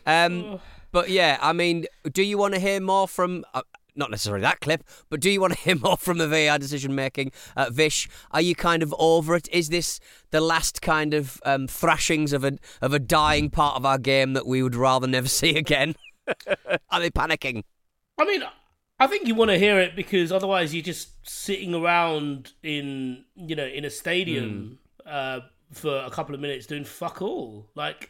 yeah. 0.06 0.26
Um, 0.26 0.60
but 0.92 1.10
yeah, 1.10 1.38
I 1.42 1.52
mean, 1.54 1.86
do 2.12 2.22
you 2.22 2.38
want 2.38 2.54
to 2.54 2.60
hear 2.60 2.80
more 2.80 3.08
from? 3.08 3.44
Uh, 3.54 3.62
not 3.96 4.12
necessarily 4.12 4.42
that 4.42 4.60
clip, 4.60 4.84
but 5.10 5.20
do 5.20 5.30
you 5.30 5.40
want 5.42 5.54
to 5.54 5.60
hear 5.60 5.76
more 5.76 5.98
from 5.98 6.18
the 6.18 6.28
VAR 6.28 6.58
decision 6.60 6.94
making? 6.96 7.32
Uh, 7.56 7.70
Vish, 7.72 8.10
are 8.32 8.42
you 8.42 8.56
kind 8.56 8.84
of 8.84 8.94
over 9.00 9.36
it? 9.36 9.48
Is 9.52 9.70
this 9.70 10.00
the 10.32 10.42
last 10.42 10.82
kind 10.82 11.14
of 11.14 11.42
um, 11.46 11.68
thrashings 11.68 12.34
of 12.34 12.44
a 12.44 12.58
of 12.82 12.94
a 12.94 13.00
dying 13.00 13.50
part 13.50 13.76
of 13.78 13.86
our 13.86 13.98
game 13.98 14.34
that 14.34 14.46
we 14.46 14.62
would 14.64 14.76
rather 14.76 15.08
never 15.08 15.28
see 15.40 15.56
again? 15.58 15.96
are 16.90 17.00
they 17.00 17.10
panicking? 17.10 17.64
I 18.18 18.26
mean, 18.26 18.44
I 19.00 19.08
think 19.08 19.28
you 19.28 19.36
want 19.36 19.52
to 19.52 19.58
hear 19.60 19.80
it 19.80 19.96
because 19.96 20.32
otherwise 20.32 20.74
you're 20.74 20.84
just 20.84 21.28
sitting 21.30 21.74
around 21.76 22.54
in 22.64 23.26
you 23.36 23.56
know 23.56 23.66
in 23.66 23.86
a 23.86 23.90
stadium 23.90 24.80
Hmm. 25.04 25.10
uh, 25.10 25.40
for 25.72 25.98
a 26.06 26.10
couple 26.10 26.34
of 26.34 26.42
minutes 26.42 26.66
doing 26.66 26.86
fuck 26.86 27.22
all. 27.22 27.68
Like, 27.76 28.10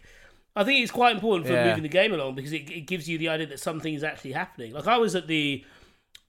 I 0.55 0.63
think 0.63 0.81
it's 0.81 0.91
quite 0.91 1.15
important 1.15 1.47
for 1.47 1.53
Yeah. 1.53 1.65
moving 1.67 1.83
the 1.83 1.89
game 1.89 2.13
along 2.13 2.35
because 2.35 2.53
it, 2.53 2.69
it 2.69 2.81
gives 2.81 3.09
you 3.09 3.17
the 3.17 3.29
idea 3.29 3.47
that 3.47 3.59
something 3.59 3.93
is 3.93 4.03
actually 4.03 4.33
happening. 4.33 4.71
Like 4.73 4.87
I 4.87 4.97
was 4.97 5.15
at 5.15 5.27
the 5.27 5.63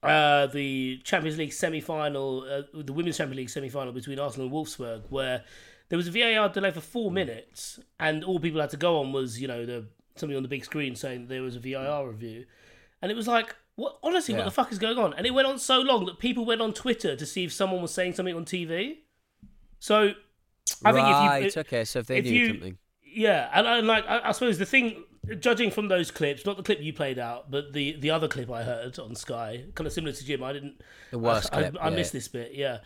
uh, 0.07 0.47
the 0.47 0.99
Champions 1.03 1.37
League 1.37 1.53
semi 1.53 1.81
final, 1.81 2.43
uh, 2.49 2.61
the 2.81 2.93
Women's 2.93 3.17
Champions 3.17 3.37
League 3.37 3.49
semi 3.49 3.69
final 3.69 3.93
between 3.93 4.19
Arsenal 4.19 4.47
and 4.47 4.55
Wolfsburg, 4.55 5.03
where 5.09 5.43
there 5.89 5.97
was 5.97 6.07
a 6.07 6.11
VAR 6.11 6.49
delay 6.49 6.71
for 6.71 6.81
four 6.81 7.11
minutes, 7.11 7.79
and 7.99 8.23
all 8.23 8.39
people 8.39 8.59
had 8.61 8.69
to 8.71 8.77
go 8.77 8.99
on 8.99 9.11
was 9.11 9.41
you 9.41 9.47
know 9.47 9.65
the 9.65 9.85
something 10.15 10.35
on 10.35 10.43
the 10.43 10.49
big 10.49 10.65
screen 10.65 10.95
saying 10.95 11.27
there 11.27 11.41
was 11.41 11.55
a 11.55 11.59
VAR 11.59 12.07
review, 12.07 12.45
and 13.01 13.11
it 13.11 13.15
was 13.15 13.27
like. 13.27 13.55
What 13.75 13.99
honestly? 14.01 14.33
What 14.33 14.45
the 14.45 14.49
fuck 14.49 14.71
is 14.71 14.79
going 14.79 14.97
on? 14.97 15.13
And 15.13 15.27
it 15.27 15.35
went 15.35 15.47
on 15.47 15.59
so 15.59 15.79
long 15.79 16.07
that 16.07 16.17
people 16.17 16.45
went 16.45 16.61
on 16.61 16.73
Twitter 16.73 17.15
to 17.15 17.25
see 17.27 17.43
if 17.45 17.53
someone 17.53 17.79
was 17.79 17.93
saying 17.93 18.13
something 18.13 18.35
on 18.35 18.43
TV. 18.43 18.95
So, 19.77 20.13
I 20.83 20.91
think 20.91 21.05
right, 21.05 21.43
if 21.45 21.55
you 21.55 21.61
okay, 21.61 21.83
so 21.85 21.99
if 21.99 22.07
they 22.07 22.17
if 22.17 22.25
knew 22.25 22.31
you- 22.33 22.47
something. 22.47 22.77
yeah, 23.03 23.51
and, 23.53 23.67
and 23.67 23.85
like 23.85 24.03
I, 24.07 24.29
I 24.29 24.31
suppose 24.31 24.57
the 24.57 24.65
thing, 24.65 25.03
judging 25.35 25.71
from 25.71 25.87
those 25.87 26.11
clips, 26.11 26.45
not 26.45 26.57
the 26.57 26.63
clip 26.63 26.81
you 26.81 26.93
played 26.93 27.19
out, 27.19 27.51
but 27.51 27.73
the 27.73 27.97
the 27.99 28.11
other 28.11 28.27
clip 28.27 28.49
I 28.51 28.63
heard 28.63 28.97
on 28.99 29.15
Sky, 29.15 29.63
kind 29.75 29.87
of 29.87 29.93
similar 29.93 30.13
to 30.13 30.25
Jim. 30.25 30.43
I 30.43 30.53
didn't. 30.53 30.81
The 31.11 31.19
worst 31.19 31.49
I, 31.51 31.61
clip, 31.61 31.77
I, 31.79 31.85
I 31.85 31.89
yeah. 31.89 31.95
missed 31.95 32.13
this 32.13 32.27
bit. 32.27 32.53
Yeah. 32.53 32.79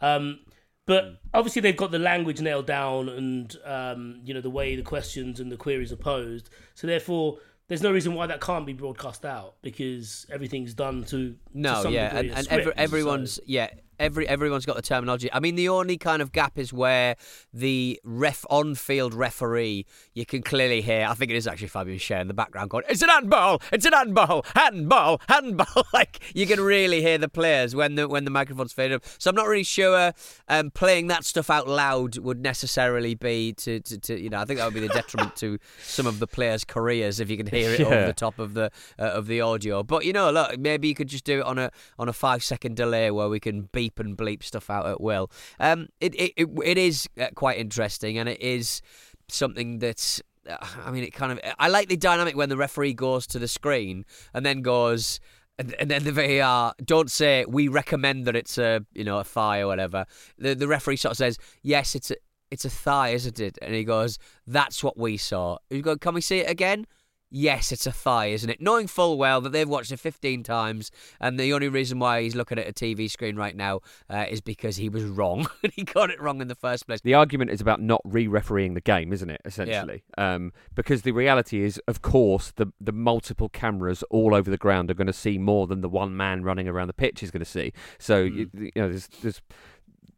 Um, 0.00 0.40
but 0.86 1.20
obviously 1.34 1.60
they've 1.60 1.76
got 1.76 1.90
the 1.90 1.98
language 1.98 2.40
nailed 2.40 2.66
down, 2.66 3.08
and 3.08 3.54
um, 3.64 4.20
you 4.24 4.32
know 4.32 4.40
the 4.40 4.50
way 4.50 4.74
the 4.74 4.82
questions 4.82 5.40
and 5.40 5.52
the 5.52 5.56
queries 5.56 5.92
are 5.92 5.96
posed. 5.96 6.48
So 6.74 6.86
therefore, 6.86 7.38
there's 7.68 7.82
no 7.82 7.92
reason 7.92 8.14
why 8.14 8.26
that 8.26 8.40
can't 8.40 8.64
be 8.64 8.72
broadcast 8.72 9.24
out 9.24 9.56
because 9.60 10.26
everything's 10.30 10.72
done 10.72 11.04
to 11.04 11.32
to 11.32 11.36
No, 11.52 11.82
some 11.82 11.92
yeah, 11.92 12.16
and, 12.16 12.30
and 12.30 12.48
every, 12.48 12.72
everyone's 12.76 13.34
so- 13.34 13.42
yeah, 13.44 13.68
every 13.98 14.28
everyone's 14.28 14.66
got 14.66 14.76
the 14.76 14.82
terminology. 14.82 15.28
I 15.32 15.40
mean, 15.40 15.54
the 15.54 15.68
only 15.68 15.96
kind 15.96 16.22
of 16.22 16.32
gap 16.32 16.58
is 16.58 16.72
where 16.72 17.16
the 17.52 18.00
ref 18.04 18.44
on-field 18.50 19.14
referee, 19.14 19.86
you 20.14 20.26
can 20.26 20.42
clearly 20.42 20.80
hear. 20.80 21.06
I 21.08 21.14
think 21.14 21.30
it 21.30 21.36
is 21.36 21.46
actually 21.46 21.68
Fabian 21.68 21.98
Schär 21.98 22.20
in 22.20 22.28
the 22.28 22.34
background 22.34 22.70
going, 22.70 22.84
"It's 22.88 23.02
an 23.02 23.08
handball! 23.08 23.60
It's 23.72 23.86
an 23.86 23.92
handball! 23.92 24.44
Handball! 24.54 25.20
Handball!" 25.28 25.84
like 25.92 26.20
you 26.34 26.46
can 26.46 26.60
really 26.60 27.02
hear 27.02 27.18
the 27.18 27.28
players 27.28 27.74
when 27.74 27.94
the 27.94 28.08
when 28.08 28.24
the 28.24 28.30
microphone's 28.30 28.72
faded 28.72 28.96
up. 28.96 29.04
So 29.18 29.30
I'm 29.30 29.36
not 29.36 29.46
really 29.46 29.64
sure 29.64 30.12
um, 30.48 30.70
playing 30.70 31.08
that 31.08 31.24
stuff 31.24 31.50
out 31.50 31.68
loud 31.68 32.18
would 32.18 32.42
necessarily 32.42 33.14
be 33.14 33.52
to, 33.54 33.80
to, 33.80 33.98
to 33.98 34.20
you 34.20 34.30
know. 34.30 34.38
I 34.38 34.44
think 34.44 34.58
that 34.58 34.64
would 34.64 34.74
be 34.74 34.80
the 34.80 34.88
detriment 34.88 35.36
to 35.36 35.58
some 35.82 36.06
of 36.06 36.18
the 36.18 36.26
players' 36.26 36.64
careers 36.64 37.20
if 37.20 37.30
you 37.30 37.36
can 37.36 37.46
hear 37.46 37.70
it 37.70 37.80
over 37.80 38.06
the 38.06 38.12
top 38.12 38.38
of 38.38 38.54
the 38.54 38.70
uh, 38.98 39.02
of 39.02 39.26
the 39.26 39.40
audio. 39.40 39.82
But 39.82 40.04
you 40.04 40.12
know, 40.12 40.30
look, 40.30 40.58
maybe 40.58 40.88
you 40.88 40.94
could 40.94 41.08
just 41.08 41.24
do 41.24 41.40
it 41.40 41.44
on 41.44 41.58
a 41.58 41.70
on 41.98 42.08
a 42.08 42.12
five 42.12 42.42
second 42.42 42.76
delay 42.76 43.10
where 43.10 43.28
we 43.28 43.40
can 43.40 43.68
beep 43.88 43.98
and 44.04 44.16
bleep 44.16 44.42
stuff 44.42 44.70
out 44.70 44.86
at 44.86 45.00
will. 45.00 45.30
Um, 45.58 45.88
it 46.00 46.14
it 46.14 46.32
it, 46.36 46.48
it 46.64 46.78
is 46.78 47.08
uh, 47.20 47.28
quite 47.34 47.58
interesting, 47.58 48.18
and 48.18 48.28
it 48.28 48.40
is 48.40 48.82
something 49.28 49.78
that's. 49.78 50.22
uh, 50.48 50.56
I 50.84 50.90
mean, 50.90 51.04
it 51.04 51.12
kind 51.12 51.32
of. 51.32 51.40
I 51.58 51.68
like 51.68 51.88
the 51.88 51.96
dynamic 51.96 52.36
when 52.36 52.48
the 52.48 52.56
referee 52.56 52.94
goes 52.94 53.26
to 53.28 53.38
the 53.38 53.48
screen 53.48 54.04
and 54.34 54.44
then 54.44 54.62
goes. 54.62 55.20
And, 55.60 55.74
and 55.80 55.90
then 55.90 56.04
the 56.04 56.12
VAR 56.12 56.72
don't 56.84 57.10
say 57.10 57.44
we 57.48 57.66
recommend 57.66 58.26
that 58.26 58.36
it's 58.36 58.58
a 58.58 58.86
you 58.94 59.02
know 59.02 59.18
a 59.18 59.24
thigh 59.24 59.58
or 59.58 59.66
whatever. 59.66 60.06
The 60.38 60.54
the 60.54 60.68
referee 60.68 60.98
sort 60.98 61.10
of 61.10 61.16
says 61.16 61.36
yes, 61.62 61.96
it's 61.96 62.12
a 62.12 62.16
it's 62.50 62.64
a 62.64 62.70
thigh, 62.70 63.08
isn't 63.08 63.40
it? 63.40 63.58
And 63.60 63.74
he 63.74 63.82
goes, 63.82 64.20
that's 64.46 64.84
what 64.84 64.96
we 64.96 65.16
saw. 65.16 65.58
You 65.68 65.82
go, 65.82 65.96
can 65.96 66.14
we 66.14 66.20
see 66.20 66.38
it 66.38 66.48
again? 66.48 66.86
Yes, 67.30 67.72
it's 67.72 67.86
a 67.86 67.92
thigh, 67.92 68.26
isn't 68.26 68.48
it? 68.48 68.60
Knowing 68.60 68.86
full 68.86 69.18
well 69.18 69.40
that 69.42 69.50
they've 69.50 69.68
watched 69.68 69.92
it 69.92 69.98
15 69.98 70.42
times, 70.42 70.90
and 71.20 71.38
the 71.38 71.52
only 71.52 71.68
reason 71.68 71.98
why 71.98 72.22
he's 72.22 72.34
looking 72.34 72.58
at 72.58 72.66
a 72.66 72.72
TV 72.72 73.10
screen 73.10 73.36
right 73.36 73.54
now 73.54 73.80
uh, 74.08 74.24
is 74.28 74.40
because 74.40 74.76
he 74.76 74.88
was 74.88 75.04
wrong. 75.04 75.46
he 75.74 75.84
got 75.84 76.10
it 76.10 76.20
wrong 76.20 76.40
in 76.40 76.48
the 76.48 76.54
first 76.54 76.86
place. 76.86 77.00
The 77.02 77.14
argument 77.14 77.50
is 77.50 77.60
about 77.60 77.82
not 77.82 78.00
re-refereeing 78.04 78.74
the 78.74 78.80
game, 78.80 79.12
isn't 79.12 79.28
it? 79.28 79.40
Essentially, 79.44 80.02
um, 80.16 80.52
because 80.74 81.02
the 81.02 81.12
reality 81.12 81.62
is, 81.62 81.80
of 81.86 82.02
course, 82.02 82.52
the 82.56 82.72
the 82.80 82.92
multiple 82.92 83.48
cameras 83.48 84.02
all 84.10 84.34
over 84.34 84.50
the 84.50 84.56
ground 84.56 84.90
are 84.90 84.94
going 84.94 85.06
to 85.06 85.12
see 85.12 85.38
more 85.38 85.66
than 85.66 85.82
the 85.82 85.88
one 85.88 86.16
man 86.16 86.42
running 86.42 86.66
around 86.66 86.86
the 86.86 86.94
pitch 86.94 87.22
is 87.22 87.30
going 87.30 87.40
to 87.40 87.50
see. 87.50 87.72
So 87.98 88.20
you, 88.20 88.50
you 88.54 88.72
know, 88.76 88.88
there's, 88.88 89.08
there's 89.08 89.42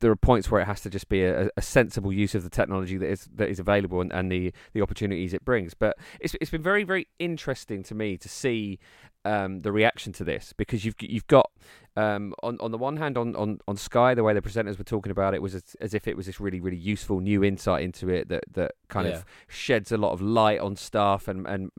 there 0.00 0.10
are 0.10 0.16
points 0.16 0.50
where 0.50 0.60
it 0.60 0.66
has 0.66 0.80
to 0.82 0.90
just 0.90 1.08
be 1.08 1.22
a, 1.22 1.50
a 1.56 1.62
sensible 1.62 2.12
use 2.12 2.34
of 2.34 2.42
the 2.42 2.50
technology 2.50 2.96
that 2.96 3.08
is 3.08 3.28
that 3.34 3.48
is 3.48 3.58
available 3.58 4.00
and, 4.00 4.12
and 4.12 4.30
the 4.30 4.52
the 4.72 4.82
opportunities 4.82 5.32
it 5.32 5.44
brings. 5.44 5.74
But 5.74 5.96
it's 6.20 6.34
it's 6.40 6.50
been 6.50 6.62
very 6.62 6.84
very 6.84 7.06
interesting 7.18 7.82
to 7.84 7.94
me 7.94 8.16
to 8.18 8.28
see 8.28 8.78
um, 9.24 9.60
the 9.60 9.72
reaction 9.72 10.12
to 10.14 10.24
this 10.24 10.52
because 10.56 10.84
you've 10.84 10.96
you've 11.00 11.26
got 11.26 11.50
um, 11.96 12.35
on 12.42 12.57
on 12.61 12.70
the 12.70 12.79
one 12.79 12.96
hand 12.96 13.18
on, 13.18 13.35
on, 13.37 13.59
on 13.66 13.76
Sky 13.76 14.14
the 14.14 14.22
way 14.22 14.33
the 14.33 14.40
presenters 14.40 14.79
were 14.79 14.85
talking 14.85 15.11
about 15.12 15.35
it 15.35 15.42
was 15.42 15.55
as, 15.55 15.76
as 15.81 15.92
if 15.94 16.07
it 16.09 16.16
was 16.16 16.26
this 16.26 16.38
really 16.40 16.61
really 16.61 16.76
useful 16.76 17.20
new 17.20 17.42
insight 17.42 17.83
into 17.83 18.09
it 18.09 18.29
that 18.29 18.44
that 18.53 18.72
kind 18.88 19.09
Yeah. 19.09 19.14
of 19.16 19.24
sheds 19.48 19.90
a 19.92 19.96
lot 19.96 20.12
of 20.12 20.20
light 20.22 20.61
on 20.61 20.76
stuff 20.76 21.29
and 21.29 21.46
and 21.46 21.70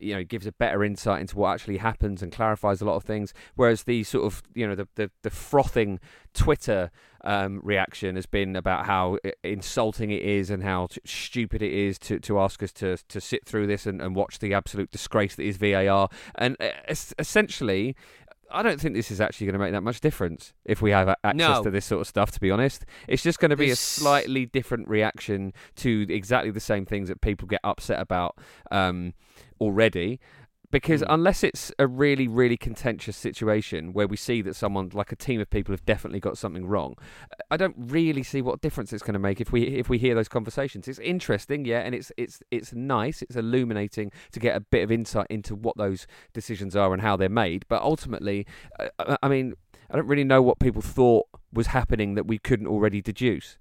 you 0.00 0.14
know 0.14 0.24
gives 0.24 0.46
a 0.46 0.52
better 0.52 0.82
insight 0.84 1.20
into 1.20 1.36
what 1.36 1.52
actually 1.54 1.76
happens 1.78 2.22
and 2.22 2.32
clarifies 2.32 2.80
a 2.80 2.84
lot 2.84 2.96
of 2.96 3.04
things. 3.04 3.32
Whereas 3.54 3.84
the 3.84 4.02
sort 4.04 4.24
of 4.24 4.42
you 4.54 4.66
know 4.66 4.74
the 4.74 4.88
the, 4.96 5.10
the 5.22 5.30
frothing 5.30 6.00
Twitter 6.34 6.90
um, 7.24 7.60
reaction 7.62 8.16
has 8.16 8.26
been 8.26 8.56
about 8.56 8.86
how 8.86 9.18
insulting 9.44 10.10
it 10.10 10.22
is 10.22 10.50
and 10.50 10.62
how 10.64 10.86
t- 10.88 11.00
stupid 11.04 11.62
it 11.62 11.72
is 11.72 11.96
to, 12.00 12.18
to 12.18 12.40
ask 12.40 12.62
us 12.64 12.72
to 12.72 12.96
to 13.08 13.20
sit 13.20 13.44
through 13.46 13.66
this 13.68 13.86
and, 13.86 14.00
and 14.02 14.16
watch 14.16 14.40
the 14.40 14.52
absolute 14.54 14.90
disgrace 14.90 15.36
that 15.36 15.44
is 15.44 15.56
VAR. 15.56 16.08
And 16.34 16.56
uh, 16.58 16.70
es- 16.88 17.14
essentially, 17.20 17.94
I 18.52 18.62
don't 18.62 18.80
think 18.80 18.94
this 18.94 19.10
is 19.10 19.20
actually 19.20 19.46
going 19.46 19.54
to 19.54 19.58
make 19.58 19.72
that 19.72 19.82
much 19.82 20.00
difference 20.00 20.52
if 20.64 20.82
we 20.82 20.90
have 20.90 21.08
access 21.08 21.34
No. 21.34 21.62
to 21.62 21.70
this 21.70 21.84
sort 21.84 22.00
of 22.02 22.06
stuff. 22.06 22.30
To 22.32 22.40
be 22.40 22.50
honest, 22.50 22.84
it's 23.08 23.22
just 23.22 23.38
going 23.38 23.50
to 23.50 23.56
be 23.56 23.70
a 23.70 23.76
slightly 23.76 24.46
different 24.46 24.88
reaction 24.88 25.52
to 25.76 26.06
exactly 26.08 26.50
the 26.50 26.60
same 26.60 26.84
things 26.86 27.08
that 27.08 27.20
people 27.20 27.48
get 27.48 27.60
upset 27.64 28.00
about 28.00 28.36
um, 28.70 29.14
already. 29.60 30.20
Because 30.72 31.02
Mm. 31.02 31.06
unless 31.10 31.44
it's 31.44 31.70
a 31.78 31.86
really, 31.86 32.26
really 32.26 32.56
contentious 32.56 33.16
situation 33.16 33.92
where 33.92 34.08
we 34.08 34.16
see 34.16 34.42
that 34.42 34.56
someone, 34.56 34.90
like 34.92 35.12
a 35.12 35.16
team 35.16 35.40
of 35.40 35.48
people, 35.50 35.72
have 35.72 35.84
definitely 35.84 36.18
got 36.18 36.36
something 36.38 36.66
wrong, 36.66 36.96
I 37.50 37.56
don't 37.56 37.76
really 37.78 38.24
see 38.24 38.42
what 38.42 38.60
difference 38.60 38.92
it's 38.92 39.02
going 39.02 39.12
to 39.12 39.20
make 39.20 39.40
if 39.40 39.52
we 39.52 39.62
if 39.64 39.88
we 39.88 39.98
hear 39.98 40.14
those 40.16 40.28
conversations. 40.28 40.88
It's 40.88 40.98
interesting, 40.98 41.64
yeah, 41.66 41.80
and 41.80 41.94
it's 41.94 42.10
it's 42.16 42.42
it's 42.50 42.72
nice. 42.72 43.22
It's 43.22 43.36
illuminating 43.36 44.10
to 44.32 44.40
get 44.40 44.56
a 44.56 44.60
bit 44.60 44.82
of 44.82 44.90
insight 44.90 45.28
into 45.30 45.54
what 45.54 45.76
those 45.76 46.08
decisions 46.32 46.74
are 46.74 46.92
and 46.92 47.02
how 47.02 47.16
they're 47.16 47.28
made. 47.28 47.64
But 47.68 47.82
ultimately, 47.82 48.46
uh, 48.80 48.88
I, 48.98 49.18
I 49.22 49.28
mean, 49.28 49.54
I 49.90 49.96
don't 49.96 50.08
really 50.08 50.24
know 50.24 50.40
what 50.40 50.58
people 50.58 50.82
thought 50.82 51.26
was 51.52 51.68
happening 51.68 52.14
that 52.14 52.26
we 52.26 52.38
couldn't 52.38 52.66
already 52.66 53.02
deduce. 53.02 53.58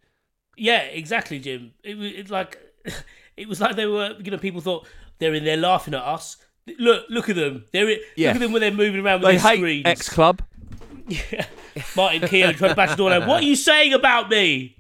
Yeah, 0.55 0.83
exactly, 0.83 1.39
Jim. 1.39 1.73
It 1.83 1.97
was 1.97 2.31
like 2.31 2.57
it 3.35 3.49
was 3.49 3.59
like 3.59 3.75
they 3.75 3.85
were. 3.85 4.15
You 4.23 4.31
know, 4.31 4.37
people 4.37 4.61
thought 4.61 4.87
they're 5.19 5.33
in 5.33 5.43
there 5.43 5.57
laughing 5.57 5.93
at 5.93 6.03
us. 6.03 6.37
Look, 6.79 7.05
look 7.09 7.29
at 7.29 7.35
them. 7.35 7.65
They're 7.73 7.89
Yeah. 8.15 8.29
look 8.29 8.35
at 8.35 8.39
them 8.39 8.51
when 8.51 8.61
they're 8.61 8.71
moving 8.71 9.01
around 9.03 9.21
with 9.21 9.29
They 9.31 9.37
their 9.37 9.49
hate 9.49 9.57
screens. 9.57 9.85
X 9.85 10.09
Club. 10.09 10.41
Yeah. 11.07 11.45
Martin 11.95 12.27
Keown 12.27 12.53
trying 12.53 12.71
to 12.71 12.75
bash 12.75 12.91
the 12.91 12.95
door 12.97 13.09
down. 13.09 13.27
What 13.27 13.43
are 13.43 13.45
you 13.45 13.55
saying 13.55 13.93
about 13.93 14.29
me? 14.29 14.77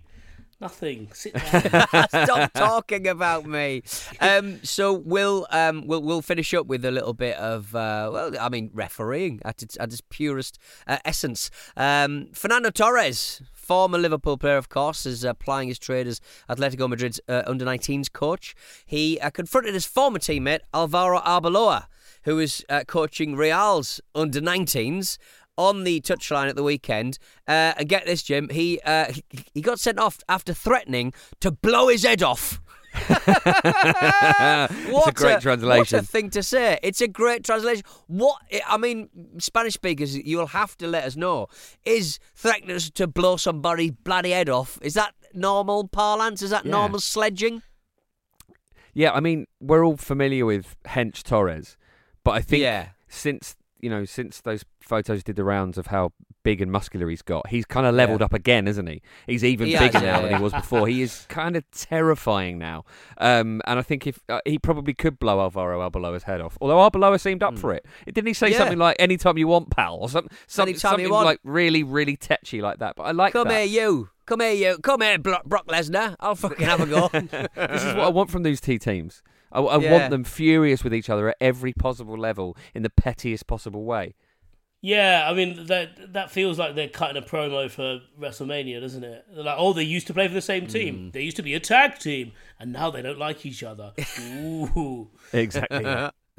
Nothing. 0.61 1.09
Sit 1.13 1.33
down. 1.33 2.07
Stop 2.09 2.53
talking 2.53 3.07
about 3.07 3.45
me. 3.45 3.81
Um, 4.19 4.59
so 4.63 4.93
we'll 4.93 5.47
um, 5.49 5.87
we'll 5.87 6.03
we'll 6.03 6.21
finish 6.21 6.53
up 6.53 6.67
with 6.67 6.85
a 6.85 6.91
little 6.91 7.13
bit 7.13 7.35
of 7.37 7.73
uh, 7.75 8.09
well, 8.13 8.31
I 8.39 8.47
mean, 8.49 8.69
refereeing 8.73 9.41
at 9.43 9.63
its 9.63 9.75
at 9.79 9.91
its 9.91 10.01
purest 10.09 10.59
uh, 10.85 10.99
essence. 11.03 11.49
Um, 11.75 12.27
Fernando 12.33 12.69
Torres, 12.69 13.41
former 13.71 13.97
Liverpool 13.97 14.37
player, 14.37 14.57
of 14.57 14.67
course, 14.67 15.05
is 15.05 15.23
uh, 15.23 15.33
plying 15.33 15.69
his 15.69 15.79
trade 15.79 16.05
as 16.05 16.19
Atletico 16.49 16.89
Madrid's 16.89 17.21
uh, 17.29 17.43
under 17.47 17.63
19s 17.63 18.11
coach. 18.11 18.53
He 18.85 19.17
uh, 19.21 19.29
confronted 19.29 19.73
his 19.73 19.85
former 19.85 20.19
teammate 20.19 20.59
Alvaro 20.73 21.21
Arbeloa, 21.21 21.85
who 22.23 22.35
was 22.35 22.65
uh, 22.67 22.83
coaching 22.85 23.37
Real's 23.37 24.01
under 24.13 24.41
19s. 24.41 25.17
On 25.57 25.83
the 25.83 26.01
touchline 26.01 26.49
at 26.49 26.55
the 26.55 26.63
weekend, 26.63 27.19
uh, 27.47 27.73
and 27.77 27.87
get 27.87 28.05
this, 28.05 28.23
Jim. 28.23 28.45
Uh, 28.45 28.51
he 29.11 29.23
he 29.53 29.61
got 29.61 29.79
sent 29.79 29.99
off 29.99 30.19
after 30.27 30.53
threatening 30.53 31.13
to 31.39 31.51
blow 31.51 31.89
his 31.89 32.03
head 32.03 32.23
off. 32.23 32.61
what 34.91 35.07
a 35.07 35.11
great 35.13 35.33
What 35.33 35.41
translation. 35.41 35.99
a 35.99 36.01
thing 36.03 36.29
to 36.31 36.43
say. 36.43 36.79
It's 36.83 37.01
a 37.01 37.07
great 37.07 37.43
translation. 37.43 37.83
What 38.07 38.37
I 38.67 38.77
mean, 38.77 39.09
Spanish 39.39 39.73
speakers, 39.73 40.17
you'll 40.17 40.47
have 40.47 40.77
to 40.77 40.87
let 40.87 41.03
us 41.03 41.15
know. 41.15 41.47
Is 41.85 42.19
threatening 42.35 42.75
us 42.75 42.89
to 42.91 43.07
blow 43.07 43.37
somebody's 43.37 43.91
bloody 43.91 44.31
head 44.31 44.49
off? 44.49 44.79
Is 44.81 44.93
that 44.95 45.13
normal 45.33 45.87
parlance? 45.87 46.41
Is 46.41 46.49
that 46.51 46.65
Yeah. 46.65 46.71
normal 46.71 46.99
sledging? 46.99 47.61
Yeah, 48.93 49.11
I 49.13 49.19
mean, 49.21 49.47
we're 49.61 49.85
all 49.85 49.95
familiar 49.97 50.45
with 50.45 50.75
Hench 50.85 51.23
Torres, 51.23 51.77
but 52.23 52.31
I 52.31 52.41
think 52.41 52.61
Yeah. 52.61 52.89
since 53.07 53.55
you 53.81 53.89
know, 53.89 54.05
since 54.05 54.41
those 54.41 54.63
photos 54.79 55.23
did 55.23 55.35
the 55.35 55.43
rounds 55.43 55.77
of 55.77 55.87
how 55.87 56.11
big 56.43 56.59
and 56.61 56.71
muscular 56.71 57.07
he's 57.09 57.21
got, 57.21 57.47
he's 57.49 57.65
kind 57.65 57.85
of 57.85 57.93
leveled 57.93 58.21
Yeah. 58.21 58.25
up 58.25 58.33
again, 58.33 58.67
isn't 58.67 58.87
he? 58.87 59.01
He's 59.27 59.43
even 59.43 59.67
He 59.67 59.73
bigger 59.73 59.99
has, 59.99 60.01
now 60.01 60.15
yeah, 60.15 60.21
than 60.21 60.31
yeah. 60.31 60.37
he 60.37 60.43
was 60.43 60.53
before. 60.53 60.87
he 60.87 61.01
is 61.01 61.25
kind 61.29 61.55
of 61.55 61.63
terrifying 61.71 62.57
now, 62.57 62.83
um, 63.19 63.61
and 63.65 63.77
I 63.77 63.81
think 63.83 64.07
if 64.07 64.19
uh, 64.29 64.39
he 64.45 64.57
probably 64.57 64.93
could 64.93 65.19
blow 65.19 65.39
Alvaro 65.39 65.87
Arbeloa's 65.87 66.23
head 66.23 66.41
off, 66.41 66.57
although 66.61 66.77
Arbeloa 66.77 67.19
seemed 67.19 67.43
up 67.43 67.57
for 67.59 67.73
it. 67.73 67.85
Didn't 68.05 68.27
he 68.27 68.33
say 68.33 68.53
something 68.53 68.77
like 68.79 68.95
"anytime 68.99 69.37
you 69.37 69.47
want, 69.47 69.69
pal" 69.69 69.97
or 69.97 70.09
something? 70.09 70.35
Some, 70.47 70.73
something 70.75 71.09
like 71.09 71.39
really, 71.43 71.83
really 71.83 72.15
tetchy 72.17 72.61
like 72.61 72.79
that. 72.79 72.95
But 72.95 73.03
I 73.03 73.11
like 73.11 73.33
Come 73.33 73.47
that. 73.49 73.67
here, 73.67 73.83
you. 73.83 74.09
Come 74.25 74.39
here, 74.39 74.53
you. 74.53 74.77
Come 74.79 75.01
here, 75.01 75.17
Brock, 75.19 75.43
Brock 75.45 75.67
Lesnar. 75.67 76.15
I'll 76.19 76.35
fucking 76.35 76.65
have 76.65 76.79
a 76.81 76.85
go. 76.85 77.07
this 77.11 77.83
is 77.83 77.93
what 77.95 78.05
I 78.05 78.09
want 78.09 78.29
from 78.29 78.43
these 78.43 78.61
two 78.61 78.77
teams. 78.77 79.21
I, 79.51 79.59
I 79.61 79.77
Yeah. 79.79 79.91
want 79.91 80.09
them 80.11 80.23
furious 80.23 80.83
with 80.83 80.93
each 80.93 81.09
other 81.09 81.29
at 81.29 81.37
every 81.41 81.73
possible 81.73 82.17
level 82.17 82.55
in 82.73 82.83
the 82.83 82.89
pettiest 82.89 83.47
possible 83.47 83.83
way. 83.83 84.15
Yeah, 84.83 85.27
I 85.29 85.33
mean 85.35 85.67
that 85.67 86.13
that 86.13 86.31
feels 86.31 86.57
like 86.57 86.73
they're 86.73 86.87
cutting 86.87 87.21
a 87.21 87.25
promo 87.25 87.69
for 87.69 87.99
WrestleMania, 88.19 88.81
doesn't 88.81 89.03
it? 89.03 89.25
They're 89.31 89.43
like, 89.43 89.57
oh, 89.59 89.73
they 89.73 89.83
used 89.83 90.07
to 90.07 90.13
play 90.13 90.27
for 90.27 90.33
the 90.33 90.41
same 90.41 90.65
team. 90.65 90.95
Mm. 90.97 91.11
They 91.13 91.21
used 91.21 91.37
to 91.37 91.43
be 91.43 91.53
a 91.53 91.59
tag 91.59 91.99
team, 91.99 92.31
and 92.59 92.73
now 92.73 92.89
they 92.89 93.03
don't 93.03 93.19
like 93.19 93.45
each 93.45 93.61
other. 93.61 93.93
Ooh, 94.21 95.09
Exactly. 95.33 95.85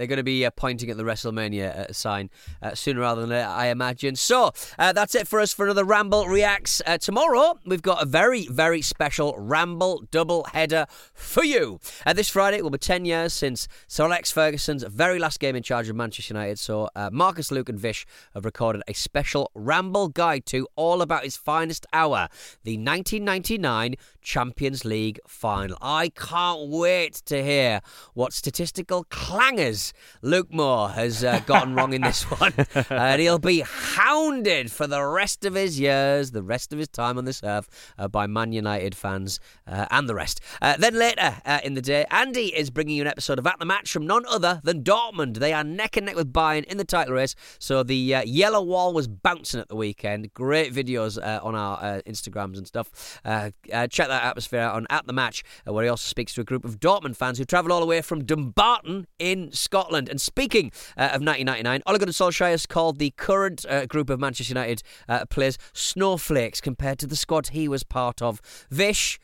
They're 0.02 0.08
going 0.08 0.16
to 0.16 0.24
be 0.24 0.44
uh, 0.44 0.50
pointing 0.50 0.90
at 0.90 0.96
the 0.96 1.04
WrestleMania 1.04 1.78
uh, 1.78 1.92
sign 1.92 2.28
uh, 2.60 2.74
sooner 2.74 3.02
rather 3.02 3.20
than 3.20 3.30
later, 3.30 3.46
I 3.46 3.68
imagine. 3.68 4.16
So 4.16 4.50
uh, 4.76 4.92
that's 4.92 5.14
it 5.14 5.28
for 5.28 5.38
us 5.38 5.52
for 5.52 5.64
another 5.64 5.84
Ramble 5.84 6.26
Reacts. 6.26 6.82
Uh, 6.84 6.98
tomorrow, 6.98 7.60
we've 7.64 7.82
got 7.82 8.02
a 8.02 8.04
very, 8.04 8.48
very 8.48 8.82
special 8.82 9.32
Ramble 9.38 10.02
double 10.10 10.42
header 10.52 10.86
for 11.14 11.44
you. 11.44 11.78
This 12.16 12.28
Friday, 12.28 12.60
will 12.62 12.70
be 12.70 12.78
10 12.78 13.04
years 13.04 13.32
since 13.32 13.68
Sir 13.86 14.06
Alex 14.06 14.32
Ferguson's 14.32 14.82
very 14.82 15.20
last 15.20 15.38
game 15.38 15.54
in 15.54 15.62
charge 15.62 15.88
of 15.88 15.94
Manchester 15.94 16.34
United. 16.34 16.58
So 16.58 16.88
Marcus, 17.12 17.52
Luke, 17.52 17.68
and 17.68 17.78
Vish 17.78 18.04
have 18.34 18.44
recorded 18.44 18.82
a 18.88 18.94
special 18.94 19.52
Ramble 19.54 20.08
guide 20.08 20.46
to 20.46 20.66
all 20.74 21.00
about 21.00 21.22
his 21.22 21.36
finest 21.36 21.86
hour, 21.92 22.28
the 22.64 22.76
1999 22.76 23.94
Champions 24.20 24.84
League 24.84 25.20
final. 25.28 25.78
I 25.80 26.08
can't 26.08 26.68
wait 26.68 27.14
to 27.26 27.40
hear 27.40 27.82
what 28.14 28.32
statistical 28.32 29.04
clangers 29.04 29.91
Luke 30.22 30.52
Moore 30.52 30.90
has 30.90 31.24
uh, 31.24 31.40
gotten 31.46 31.74
wrong 31.74 31.92
in 31.92 32.02
this 32.02 32.22
one. 32.40 32.52
and 32.90 33.20
he'll 33.20 33.38
be 33.38 33.60
hounded 33.60 34.70
for 34.70 34.86
the 34.86 35.02
rest 35.04 35.44
of 35.44 35.54
his 35.54 35.78
years, 35.78 36.30
the 36.30 36.42
rest 36.42 36.72
of 36.72 36.78
his 36.78 36.88
time 36.88 37.18
on 37.18 37.24
this 37.24 37.42
earth, 37.42 37.92
uh, 37.98 38.08
by 38.08 38.26
Man 38.26 38.52
United 38.52 38.94
fans 38.94 39.40
uh, 39.66 39.86
and 39.90 40.08
the 40.08 40.14
rest. 40.14 40.40
Uh, 40.60 40.76
then 40.76 40.94
later 40.94 41.40
uh, 41.44 41.60
in 41.64 41.74
the 41.74 41.82
day, 41.82 42.04
Andy 42.10 42.54
is 42.54 42.70
bringing 42.70 42.96
you 42.96 43.02
an 43.02 43.08
episode 43.08 43.38
of 43.38 43.46
At 43.46 43.58
the 43.58 43.64
Match 43.64 43.92
from 43.92 44.06
none 44.06 44.24
other 44.26 44.60
than 44.64 44.82
Dortmund. 44.82 45.38
They 45.38 45.52
are 45.52 45.64
neck 45.64 45.96
and 45.96 46.06
neck 46.06 46.16
with 46.16 46.32
Bayern 46.32 46.64
in 46.64 46.78
the 46.78 46.84
title 46.84 47.14
race. 47.14 47.34
So 47.58 47.82
the 47.82 48.14
uh, 48.14 48.22
yellow 48.22 48.62
wall 48.62 48.92
was 48.92 49.08
bouncing 49.08 49.60
at 49.60 49.68
the 49.68 49.76
weekend. 49.76 50.32
Great 50.34 50.72
videos 50.72 51.22
uh, 51.22 51.40
on 51.42 51.54
our 51.54 51.78
uh, 51.82 52.00
Instagrams 52.06 52.58
and 52.58 52.66
stuff. 52.66 53.20
Uh, 53.24 53.50
uh, 53.72 53.86
check 53.86 54.08
that 54.08 54.24
atmosphere 54.24 54.60
out 54.60 54.74
on 54.74 54.86
At 54.90 55.06
the 55.06 55.12
Match, 55.12 55.42
where 55.64 55.84
he 55.84 55.90
also 55.90 56.06
speaks 56.06 56.34
to 56.34 56.40
a 56.40 56.44
group 56.44 56.64
of 56.64 56.80
Dortmund 56.80 57.16
fans 57.16 57.38
who 57.38 57.44
travel 57.44 57.72
all 57.72 57.80
the 57.80 57.86
way 57.86 58.00
from 58.02 58.24
Dumbarton 58.24 59.06
in 59.18 59.50
Scotland. 59.52 59.71
And 59.72 60.20
speaking 60.20 60.70
uh, 60.96 61.14
of 61.14 61.22
1999, 61.22 61.82
Ole 61.86 61.98
Gunnar 61.98 62.12
Solskjaer 62.12 62.50
has 62.50 62.66
called 62.66 62.98
the 62.98 63.10
current 63.16 63.64
uh, 63.68 63.86
group 63.86 64.10
of 64.10 64.20
Manchester 64.20 64.50
United 64.50 64.82
uh, 65.08 65.24
players 65.26 65.56
snowflakes 65.72 66.60
compared 66.60 66.98
to 66.98 67.06
the 67.06 67.16
squad 67.16 67.48
he 67.48 67.68
was 67.68 67.82
part 67.82 68.20
of. 68.20 68.40
Vish, 68.70 69.18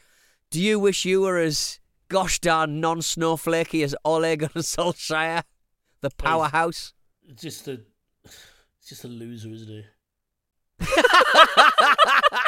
do 0.51 0.61
you 0.61 0.79
wish 0.79 1.05
you 1.05 1.21
were 1.21 1.39
as 1.39 1.81
gosh 2.09 2.39
darn 2.39 2.81
non-snowflakey 2.81 3.85
as 3.85 3.95
Ole 4.05 4.37
Gunnar 4.37 4.53
Solskjaer, 4.57 5.43
the 6.01 6.11
powerhouse? 6.11 6.95
it's 7.29 7.43
just 7.43 7.69
a, 7.69 7.81
it's 8.25 8.89
just 8.89 9.05
a 9.05 9.09
loser, 9.09 9.51
isn't 9.51 9.69
he? 9.69 9.85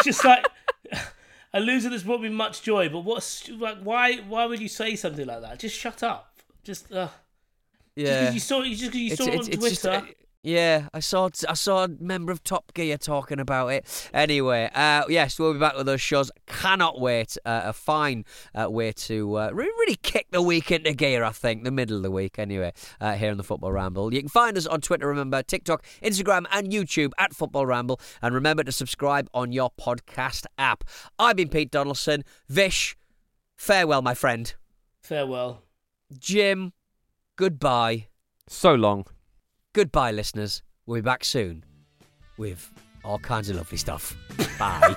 just 0.04 0.24
like 0.24 0.46
a 1.52 1.60
loser 1.60 1.90
that's 1.90 2.04
brought 2.04 2.22
me 2.22 2.28
much 2.28 2.62
joy. 2.62 2.88
But 2.88 3.00
what's 3.00 3.48
like? 3.48 3.78
Why? 3.82 4.16
Why 4.18 4.46
would 4.46 4.60
you 4.60 4.68
say 4.68 4.96
something 4.96 5.26
like 5.26 5.42
that? 5.42 5.58
Just 5.58 5.76
shut 5.76 6.02
up. 6.02 6.38
Just 6.62 6.90
uh, 6.92 7.08
Yeah. 7.96 8.04
Just 8.06 8.24
'cause 8.24 8.34
you 8.34 8.40
saw, 8.40 8.62
just 8.64 8.82
'cause 8.92 8.94
you 9.00 9.16
saw 9.16 9.24
it 9.24 9.38
on 9.40 9.46
just, 9.46 9.58
Twitter. 9.58 9.90
uh, 9.90 10.06
yeah, 10.42 10.88
I 10.94 11.00
saw 11.00 11.28
I 11.46 11.52
saw 11.52 11.84
a 11.84 11.88
member 11.88 12.32
of 12.32 12.42
Top 12.42 12.72
Gear 12.72 12.96
talking 12.96 13.38
about 13.40 13.68
it. 13.68 14.08
Anyway, 14.14 14.70
uh, 14.74 15.02
yes, 15.08 15.38
we'll 15.38 15.52
be 15.52 15.58
back 15.58 15.76
with 15.76 15.84
those 15.84 16.00
shows. 16.00 16.30
Cannot 16.46 16.98
wait. 16.98 17.36
Uh, 17.44 17.60
a 17.64 17.72
fine 17.74 18.24
uh, 18.54 18.70
way 18.70 18.92
to 18.92 19.36
uh, 19.36 19.50
re- 19.52 19.66
really 19.66 19.96
kick 19.96 20.28
the 20.30 20.40
week 20.40 20.70
into 20.70 20.94
gear. 20.94 21.24
I 21.24 21.30
think 21.32 21.64
the 21.64 21.70
middle 21.70 21.96
of 21.98 22.02
the 22.02 22.10
week. 22.10 22.38
Anyway, 22.38 22.72
uh, 23.02 23.16
here 23.16 23.30
on 23.32 23.36
the 23.36 23.42
Football 23.44 23.72
Ramble, 23.72 24.14
you 24.14 24.20
can 24.20 24.30
find 24.30 24.56
us 24.56 24.66
on 24.66 24.80
Twitter. 24.80 25.06
Remember 25.08 25.42
TikTok, 25.42 25.84
Instagram, 26.02 26.46
and 26.50 26.72
YouTube 26.72 27.10
at 27.18 27.34
Football 27.34 27.66
Ramble. 27.66 28.00
And 28.22 28.34
remember 28.34 28.64
to 28.64 28.72
subscribe 28.72 29.28
on 29.34 29.52
your 29.52 29.70
podcast 29.78 30.46
app. 30.56 30.84
I've 31.18 31.36
been 31.36 31.50
Pete 31.50 31.70
Donaldson. 31.70 32.24
Vish, 32.48 32.96
farewell, 33.58 34.00
my 34.00 34.14
friend. 34.14 34.54
Farewell. 35.02 35.64
Jim, 36.18 36.72
goodbye. 37.40 38.06
So 38.48 38.74
long. 38.74 39.06
Goodbye, 39.72 40.10
listeners. 40.10 40.62
We'll 40.84 40.98
be 40.98 41.00
back 41.00 41.24
soon 41.24 41.64
with 42.36 42.70
all 43.02 43.18
kinds 43.18 43.48
of 43.48 43.56
lovely 43.56 43.78
stuff. 43.78 44.14
Bye. 44.58 44.94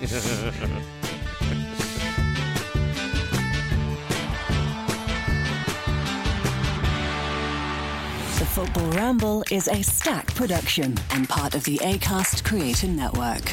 The 8.38 8.46
Football 8.46 8.90
Ramble 8.90 9.44
is 9.50 9.68
a 9.68 9.82
stack 9.82 10.34
production 10.34 10.96
and 11.10 11.28
part 11.28 11.54
of 11.54 11.64
the 11.64 11.78
ACAST 11.78 12.44
Creator 12.44 12.88
Network. 12.88 13.52